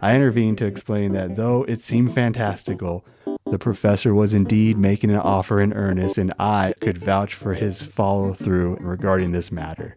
I 0.00 0.14
intervened 0.14 0.58
to 0.58 0.66
explain 0.66 1.12
that 1.12 1.34
though 1.34 1.64
it 1.64 1.80
seemed 1.80 2.14
fantastical, 2.14 3.04
the 3.46 3.58
professor 3.58 4.14
was 4.14 4.34
indeed 4.34 4.78
making 4.78 5.10
an 5.10 5.18
offer 5.18 5.60
in 5.60 5.72
earnest, 5.72 6.16
and 6.16 6.32
I 6.38 6.74
could 6.80 6.98
vouch 6.98 7.34
for 7.34 7.54
his 7.54 7.82
follow 7.82 8.34
through 8.34 8.76
regarding 8.80 9.32
this 9.32 9.50
matter. 9.50 9.96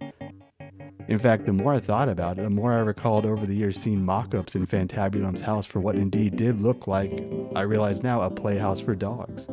In 1.08 1.20
fact, 1.20 1.46
the 1.46 1.54
more 1.54 1.76
I 1.76 1.80
thought 1.80 2.10
about 2.10 2.38
it, 2.38 2.42
the 2.42 2.50
more 2.50 2.74
I 2.74 2.80
recalled 2.80 3.26
over 3.26 3.46
the 3.46 3.56
years 3.56 3.80
seeing 3.80 4.04
mock 4.04 4.36
ups 4.36 4.56
in 4.56 4.68
Fantabulum's 4.68 5.42
house 5.42 5.66
for 5.66 5.80
what 5.80 5.96
indeed 5.96 6.36
did 6.36 6.60
look 6.60 6.88
like, 6.88 7.24
I 7.56 7.62
realize 7.62 8.04
now, 8.04 8.22
a 8.22 8.30
playhouse 8.30 8.82
for 8.82 8.96
dogs. 8.96 9.48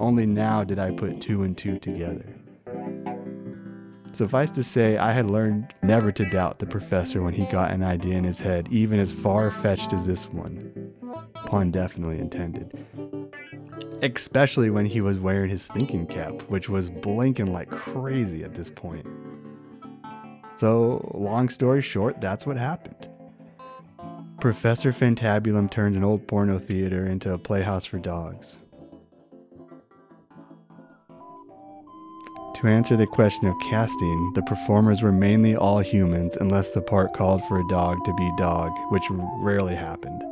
Only 0.00 0.26
now 0.26 0.64
did 0.64 0.78
I 0.78 0.90
put 0.90 1.20
two 1.20 1.42
and 1.42 1.56
two 1.56 1.78
together. 1.78 2.29
Suffice 4.12 4.50
to 4.52 4.64
say, 4.64 4.96
I 4.96 5.12
had 5.12 5.30
learned 5.30 5.72
never 5.82 6.10
to 6.12 6.28
doubt 6.28 6.58
the 6.58 6.66
professor 6.66 7.22
when 7.22 7.32
he 7.32 7.46
got 7.46 7.70
an 7.70 7.82
idea 7.82 8.16
in 8.16 8.24
his 8.24 8.40
head, 8.40 8.68
even 8.70 8.98
as 8.98 9.12
far 9.12 9.50
fetched 9.50 9.92
as 9.92 10.06
this 10.06 10.28
one. 10.28 10.92
Pun 11.46 11.70
definitely 11.70 12.18
intended. 12.18 12.76
Especially 14.02 14.70
when 14.70 14.86
he 14.86 15.00
was 15.00 15.18
wearing 15.18 15.50
his 15.50 15.66
thinking 15.66 16.06
cap, 16.06 16.42
which 16.42 16.68
was 16.68 16.88
blinking 16.88 17.52
like 17.52 17.70
crazy 17.70 18.42
at 18.42 18.54
this 18.54 18.70
point. 18.70 19.06
So, 20.56 21.10
long 21.14 21.48
story 21.48 21.80
short, 21.80 22.20
that's 22.20 22.46
what 22.46 22.56
happened. 22.56 23.08
Professor 24.40 24.92
Fantabulum 24.92 25.70
turned 25.70 25.96
an 25.96 26.04
old 26.04 26.26
porno 26.26 26.58
theater 26.58 27.06
into 27.06 27.32
a 27.32 27.38
playhouse 27.38 27.84
for 27.84 27.98
dogs. 27.98 28.58
To 32.60 32.66
answer 32.66 32.94
the 32.94 33.06
question 33.06 33.48
of 33.48 33.58
casting, 33.58 34.32
the 34.34 34.42
performers 34.42 35.00
were 35.00 35.12
mainly 35.12 35.56
all 35.56 35.78
humans 35.78 36.36
unless 36.42 36.72
the 36.72 36.82
part 36.82 37.14
called 37.14 37.42
for 37.46 37.58
a 37.58 37.68
dog 37.68 38.04
to 38.04 38.12
be 38.12 38.30
dog, 38.36 38.70
which 38.90 39.04
rarely 39.10 39.74
happened. 39.74 40.22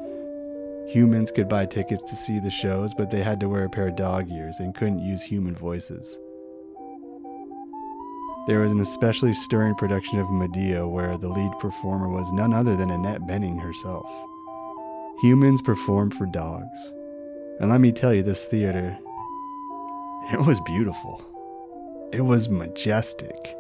Humans 0.91 1.31
could 1.31 1.49
buy 1.49 1.65
tickets 1.65 2.03
to 2.11 2.17
see 2.17 2.39
the 2.39 2.51
shows, 2.51 2.93
but 2.93 3.09
they 3.09 3.23
had 3.23 3.41
to 3.41 3.49
wear 3.49 3.65
a 3.65 3.71
pair 3.71 3.89
of 3.89 3.97
dog 3.97 4.31
ears 4.31 4.61
and 4.61 4.75
couldn't 4.75 4.99
use 4.99 5.23
human 5.23 5.55
voices. 5.55 6.19
There 8.47 8.61
was 8.61 8.73
an 8.73 8.81
especially 8.81 9.33
stirring 9.33 9.75
production 9.77 10.21
of 10.21 10.31
Medea 10.31 10.87
where 10.87 11.17
the 11.17 11.29
lead 11.29 11.53
performer 11.61 12.11
was 12.11 12.31
none 12.33 12.53
other 12.53 12.77
than 12.77 12.91
Annette 12.91 13.23
Bening 13.23 13.59
herself. 13.59 14.07
Humans 15.23 15.63
perform 15.63 16.11
for 16.11 16.27
dogs. 16.27 16.93
And 17.59 17.71
let 17.71 17.81
me 17.81 17.91
tell 17.91 18.13
you, 18.13 18.23
this 18.23 18.45
theater, 18.45 18.99
it 20.31 20.47
was 20.47 20.61
beautiful. 20.61 21.25
It 22.11 22.23
was 22.23 22.49
majestic. 22.49 23.55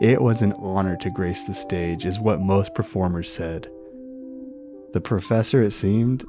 It 0.00 0.20
was 0.22 0.40
an 0.40 0.54
honor 0.54 0.96
to 0.96 1.10
grace 1.10 1.44
the 1.44 1.52
stage, 1.52 2.06
is 2.06 2.18
what 2.18 2.40
most 2.40 2.74
performers 2.74 3.30
said. 3.30 3.70
The 4.94 5.00
professor, 5.00 5.62
it 5.62 5.72
seemed, 5.72 6.24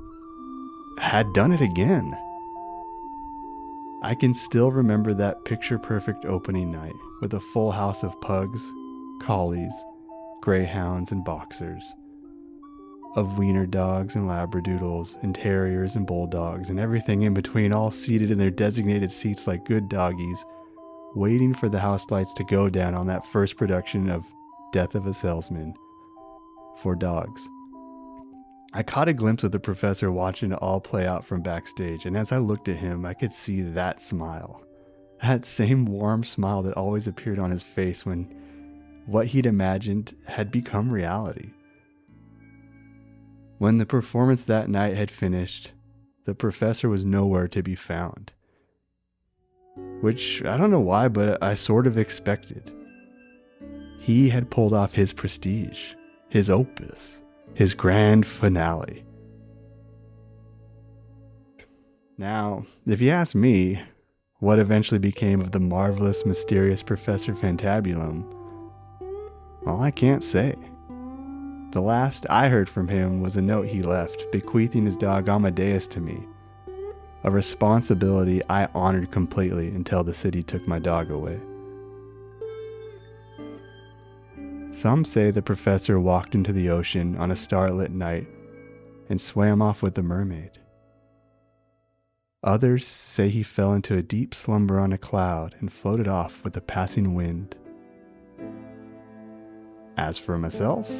had 0.99 1.31
done 1.33 1.53
it 1.53 1.61
again. 1.61 2.15
I 4.03 4.13
can 4.13 4.33
still 4.35 4.71
remember 4.71 5.13
that 5.13 5.45
picture 5.45 5.79
perfect 5.79 6.25
opening 6.25 6.69
night 6.69 6.95
with 7.21 7.33
a 7.33 7.39
full 7.39 7.71
house 7.71 8.03
of 8.03 8.19
pugs, 8.19 8.69
collies, 9.21 9.73
greyhounds, 10.41 11.13
and 11.13 11.23
boxers, 11.23 11.93
of 13.15 13.37
wiener 13.37 13.65
dogs 13.65 14.15
and 14.15 14.27
labradoodles, 14.27 15.15
and 15.23 15.33
terriers 15.33 15.95
and 15.95 16.05
bulldogs, 16.05 16.69
and 16.69 16.79
everything 16.79 17.21
in 17.21 17.33
between, 17.33 17.71
all 17.71 17.89
seated 17.89 18.29
in 18.29 18.37
their 18.37 18.51
designated 18.51 19.11
seats 19.11 19.47
like 19.47 19.65
good 19.65 19.87
doggies, 19.87 20.43
waiting 21.15 21.53
for 21.53 21.69
the 21.69 21.79
house 21.79 22.09
lights 22.09 22.33
to 22.35 22.43
go 22.43 22.69
down 22.69 22.95
on 22.95 23.07
that 23.07 23.25
first 23.27 23.57
production 23.57 24.09
of 24.09 24.23
Death 24.71 24.95
of 24.95 25.05
a 25.05 25.13
Salesman 25.13 25.73
for 26.77 26.95
dogs. 26.95 27.47
I 28.73 28.81
caught 28.81 29.07
a 29.07 29.13
glimpse 29.13 29.43
of 29.43 29.51
the 29.51 29.59
professor 29.59 30.11
watching 30.11 30.51
it 30.51 30.57
all 30.59 30.81
play 30.81 31.05
out 31.05 31.23
from 31.25 31.41
backstage, 31.41 32.05
and 32.05 32.17
as 32.17 32.31
I 32.31 32.39
looked 32.39 32.67
at 32.67 32.77
him, 32.77 33.05
I 33.05 33.13
could 33.13 33.33
see 33.33 33.61
that 33.61 34.01
smile. 34.01 34.63
That 35.21 35.45
same 35.45 35.85
warm 35.85 36.23
smile 36.23 36.63
that 36.63 36.75
always 36.75 37.07
appeared 37.07 37.37
on 37.37 37.51
his 37.51 37.61
face 37.61 38.05
when 38.05 38.33
what 39.05 39.27
he'd 39.27 39.45
imagined 39.45 40.15
had 40.25 40.51
become 40.51 40.89
reality. 40.89 41.51
When 43.59 43.77
the 43.77 43.85
performance 43.85 44.43
that 44.43 44.69
night 44.69 44.95
had 44.95 45.11
finished, 45.11 45.71
the 46.25 46.33
professor 46.33 46.89
was 46.89 47.05
nowhere 47.05 47.47
to 47.49 47.61
be 47.61 47.75
found. 47.75 48.33
Which 50.01 50.43
I 50.45 50.57
don't 50.57 50.71
know 50.71 50.79
why, 50.79 51.07
but 51.07 51.41
I 51.41 51.55
sort 51.55 51.87
of 51.87 51.97
expected. 51.97 52.71
He 53.99 54.29
had 54.29 54.51
pulled 54.51 54.73
off 54.73 54.93
his 54.93 55.13
prestige, 55.13 55.93
his 56.29 56.49
opus 56.49 57.19
his 57.53 57.73
grand 57.73 58.25
finale. 58.25 59.05
Now, 62.17 62.65
if 62.85 63.01
you 63.01 63.11
ask 63.11 63.35
me, 63.35 63.81
what 64.39 64.59
eventually 64.59 64.99
became 64.99 65.39
of 65.39 65.51
the 65.51 65.59
marvelous, 65.59 66.25
mysterious 66.25 66.83
Professor 66.83 67.33
Fantabulum, 67.33 68.29
well, 69.63 69.81
I 69.81 69.91
can't 69.91 70.23
say. 70.23 70.55
The 71.71 71.81
last 71.81 72.25
I 72.29 72.49
heard 72.49 72.69
from 72.69 72.87
him 72.87 73.21
was 73.21 73.35
a 73.35 73.41
note 73.41 73.67
he 73.67 73.81
left, 73.81 74.31
bequeathing 74.31 74.85
his 74.85 74.97
dog 74.97 75.29
Amadeus 75.29 75.87
to 75.87 76.01
me. 76.01 76.19
A 77.25 77.31
responsibility 77.31 78.41
I 78.49 78.67
honored 78.75 79.11
completely 79.11 79.69
until 79.69 80.03
the 80.03 80.13
city 80.13 80.43
took 80.43 80.67
my 80.67 80.77
dog 80.77 81.09
away. 81.09 81.39
Some 84.71 85.05
say 85.05 85.31
the 85.31 85.41
professor 85.41 85.99
walked 85.99 86.35
into 86.35 86.51
the 86.51 86.69
ocean 86.69 87.15
on 87.15 87.31
a 87.31 87.35
starlit 87.35 87.91
night 87.91 88.27
and 89.07 89.21
swam 89.21 89.61
off 89.61 89.81
with 89.81 89.95
the 89.95 90.03
mermaid. 90.03 90.59
Others 92.43 92.85
say 92.85 93.29
he 93.29 93.43
fell 93.43 93.73
into 93.73 93.95
a 93.95 94.01
deep 94.01 94.33
slumber 94.33 94.77
on 94.77 94.91
a 94.91 94.97
cloud 94.97 95.55
and 95.59 95.71
floated 95.71 96.09
off 96.09 96.43
with 96.43 96.51
the 96.53 96.61
passing 96.61 97.15
wind. 97.15 97.55
As 99.95 100.17
for 100.17 100.37
myself, 100.37 100.91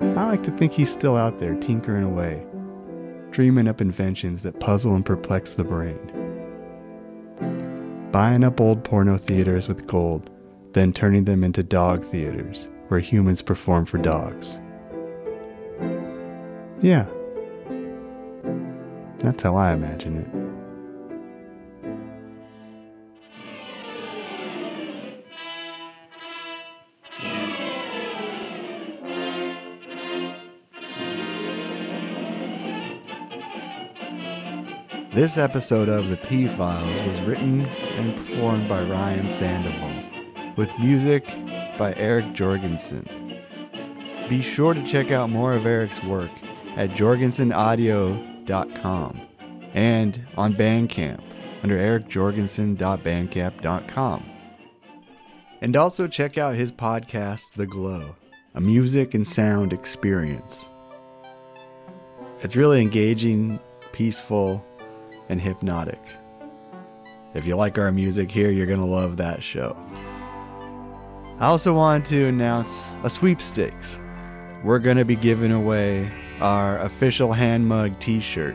I 0.00 0.26
like 0.26 0.44
to 0.44 0.52
think 0.52 0.70
he's 0.70 0.92
still 0.92 1.16
out 1.16 1.38
there 1.38 1.56
tinkering 1.56 2.04
away, 2.04 2.46
dreaming 3.32 3.66
up 3.66 3.80
inventions 3.80 4.42
that 4.42 4.60
puzzle 4.60 4.94
and 4.94 5.04
perplex 5.04 5.54
the 5.54 5.64
brain. 5.64 5.98
Buying 8.12 8.44
up 8.44 8.60
old 8.60 8.84
porno 8.84 9.16
theaters 9.16 9.66
with 9.68 9.86
gold 9.86 10.30
then 10.72 10.92
turning 10.92 11.24
them 11.24 11.44
into 11.44 11.62
dog 11.62 12.04
theaters 12.06 12.68
where 12.88 13.00
humans 13.00 13.42
perform 13.42 13.86
for 13.86 13.98
dogs. 13.98 14.58
Yeah, 16.80 17.06
that's 19.18 19.42
how 19.42 19.56
I 19.56 19.72
imagine 19.72 20.16
it. 20.16 20.61
This 35.14 35.36
episode 35.36 35.90
of 35.90 36.08
The 36.08 36.16
P 36.16 36.48
Files 36.48 37.02
was 37.02 37.20
written 37.20 37.66
and 37.66 38.16
performed 38.16 38.66
by 38.66 38.82
Ryan 38.82 39.28
Sandoval 39.28 40.02
with 40.56 40.70
music 40.78 41.26
by 41.76 41.92
Erik 41.96 42.32
Jourgensen. 42.32 43.06
Be 44.30 44.40
sure 44.40 44.72
to 44.72 44.82
check 44.82 45.10
out 45.10 45.28
more 45.28 45.52
of 45.52 45.66
Erik's 45.66 46.02
work 46.02 46.30
at 46.76 46.92
jorgensenaudio.com 46.92 49.20
and 49.74 50.26
on 50.38 50.54
Bandcamp 50.54 51.20
under 51.62 51.76
erikjourgensen.bandcamp.com. 51.76 54.30
And 55.60 55.76
also 55.76 56.08
check 56.08 56.38
out 56.38 56.54
his 56.54 56.72
podcast, 56.72 57.52
The 57.52 57.66
Glow, 57.66 58.16
a 58.54 58.62
music 58.62 59.12
and 59.12 59.28
sound 59.28 59.74
experience. 59.74 60.70
It's 62.40 62.56
really 62.56 62.80
engaging, 62.80 63.60
peaceful, 63.92 64.64
and 65.32 65.40
hypnotic. 65.40 65.98
If 67.34 67.46
you 67.46 67.56
like 67.56 67.78
our 67.78 67.90
music 67.90 68.30
here, 68.30 68.50
you're 68.50 68.66
going 68.66 68.78
to 68.78 68.84
love 68.84 69.16
that 69.16 69.42
show. 69.42 69.76
I 71.40 71.46
also 71.46 71.74
wanted 71.74 72.04
to 72.10 72.26
announce 72.26 72.84
a 73.02 73.10
sweepstakes. 73.10 73.98
We're 74.62 74.78
going 74.78 74.98
to 74.98 75.04
be 75.06 75.16
giving 75.16 75.50
away 75.50 76.08
our 76.40 76.78
official 76.80 77.32
hand 77.32 77.66
mug 77.66 77.98
t-shirt. 77.98 78.54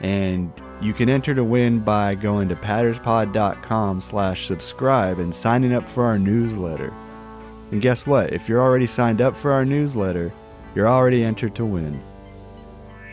And 0.00 0.52
you 0.82 0.92
can 0.92 1.08
enter 1.08 1.34
to 1.34 1.42
win 1.42 1.80
by 1.80 2.14
going 2.14 2.48
to 2.50 2.56
patterspod.com 2.56 4.02
slash 4.02 4.46
subscribe 4.46 5.18
and 5.18 5.34
signing 5.34 5.72
up 5.72 5.88
for 5.88 6.04
our 6.04 6.18
newsletter. 6.18 6.92
And 7.72 7.80
guess 7.80 8.06
what? 8.06 8.34
If 8.34 8.48
you're 8.48 8.60
already 8.60 8.86
signed 8.86 9.22
up 9.22 9.34
for 9.36 9.50
our 9.50 9.64
newsletter, 9.64 10.30
you're 10.74 10.88
already 10.88 11.24
entered 11.24 11.54
to 11.54 11.64
win. 11.64 12.02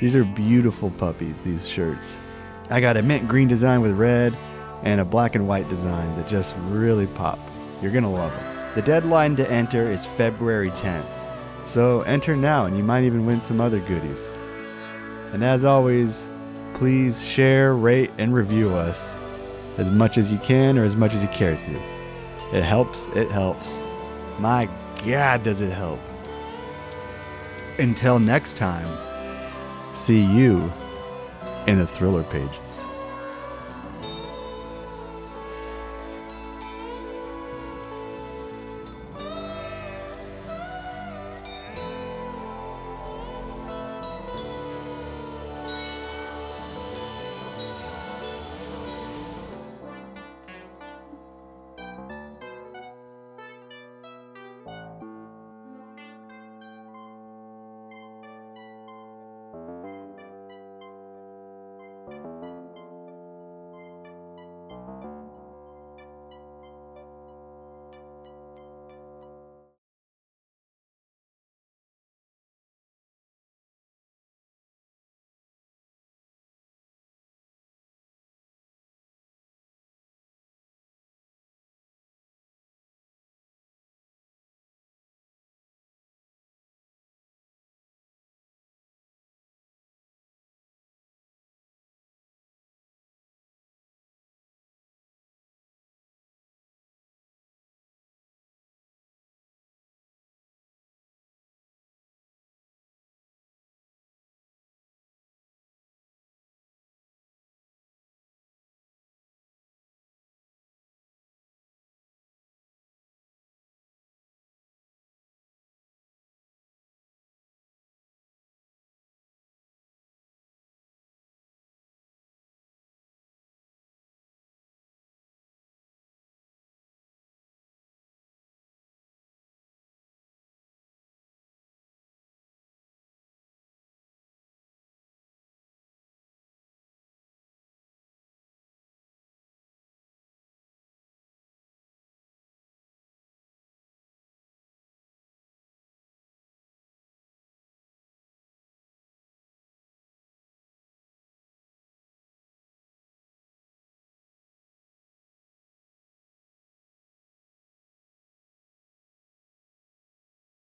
These 0.01 0.15
are 0.15 0.25
beautiful 0.25 0.89
puppies, 0.91 1.39
these 1.41 1.65
shirts. 1.67 2.17
I 2.71 2.79
got 2.79 2.95
a 2.95 3.01
mint 3.01 3.27
green 3.27 3.49
design 3.49 3.81
with 3.81 3.91
red 3.91 4.33
and 4.83 5.01
a 5.01 5.05
black 5.05 5.35
and 5.35 5.45
white 5.45 5.67
design 5.67 6.15
that 6.15 6.29
just 6.29 6.55
really 6.69 7.05
pop. 7.05 7.37
You're 7.81 7.91
going 7.91 8.05
to 8.05 8.09
love 8.09 8.33
them. 8.33 8.75
The 8.75 8.81
deadline 8.81 9.35
to 9.35 9.51
enter 9.51 9.91
is 9.91 10.05
February 10.05 10.71
10th. 10.71 11.05
So 11.65 12.01
enter 12.03 12.33
now 12.33 12.65
and 12.65 12.77
you 12.77 12.83
might 12.83 13.03
even 13.03 13.25
win 13.25 13.41
some 13.41 13.59
other 13.59 13.81
goodies. 13.81 14.29
And 15.33 15.43
as 15.43 15.65
always, 15.65 16.29
please 16.73 17.21
share, 17.21 17.75
rate, 17.75 18.09
and 18.17 18.33
review 18.33 18.69
us 18.73 19.13
as 19.77 19.89
much 19.89 20.17
as 20.17 20.31
you 20.31 20.39
can 20.39 20.77
or 20.77 20.85
as 20.85 20.95
much 20.95 21.13
as 21.13 21.21
you 21.21 21.29
care 21.29 21.57
to. 21.57 21.81
It 22.53 22.63
helps, 22.63 23.07
it 23.09 23.29
helps. 23.29 23.83
My 24.39 24.69
God, 25.05 25.43
does 25.43 25.59
it 25.59 25.73
help. 25.73 25.99
Until 27.79 28.17
next 28.17 28.55
time, 28.55 28.87
see 29.93 30.23
you 30.23 30.71
in 31.67 31.77
the 31.77 31.87
thriller 31.87 32.23
pages. 32.23 32.70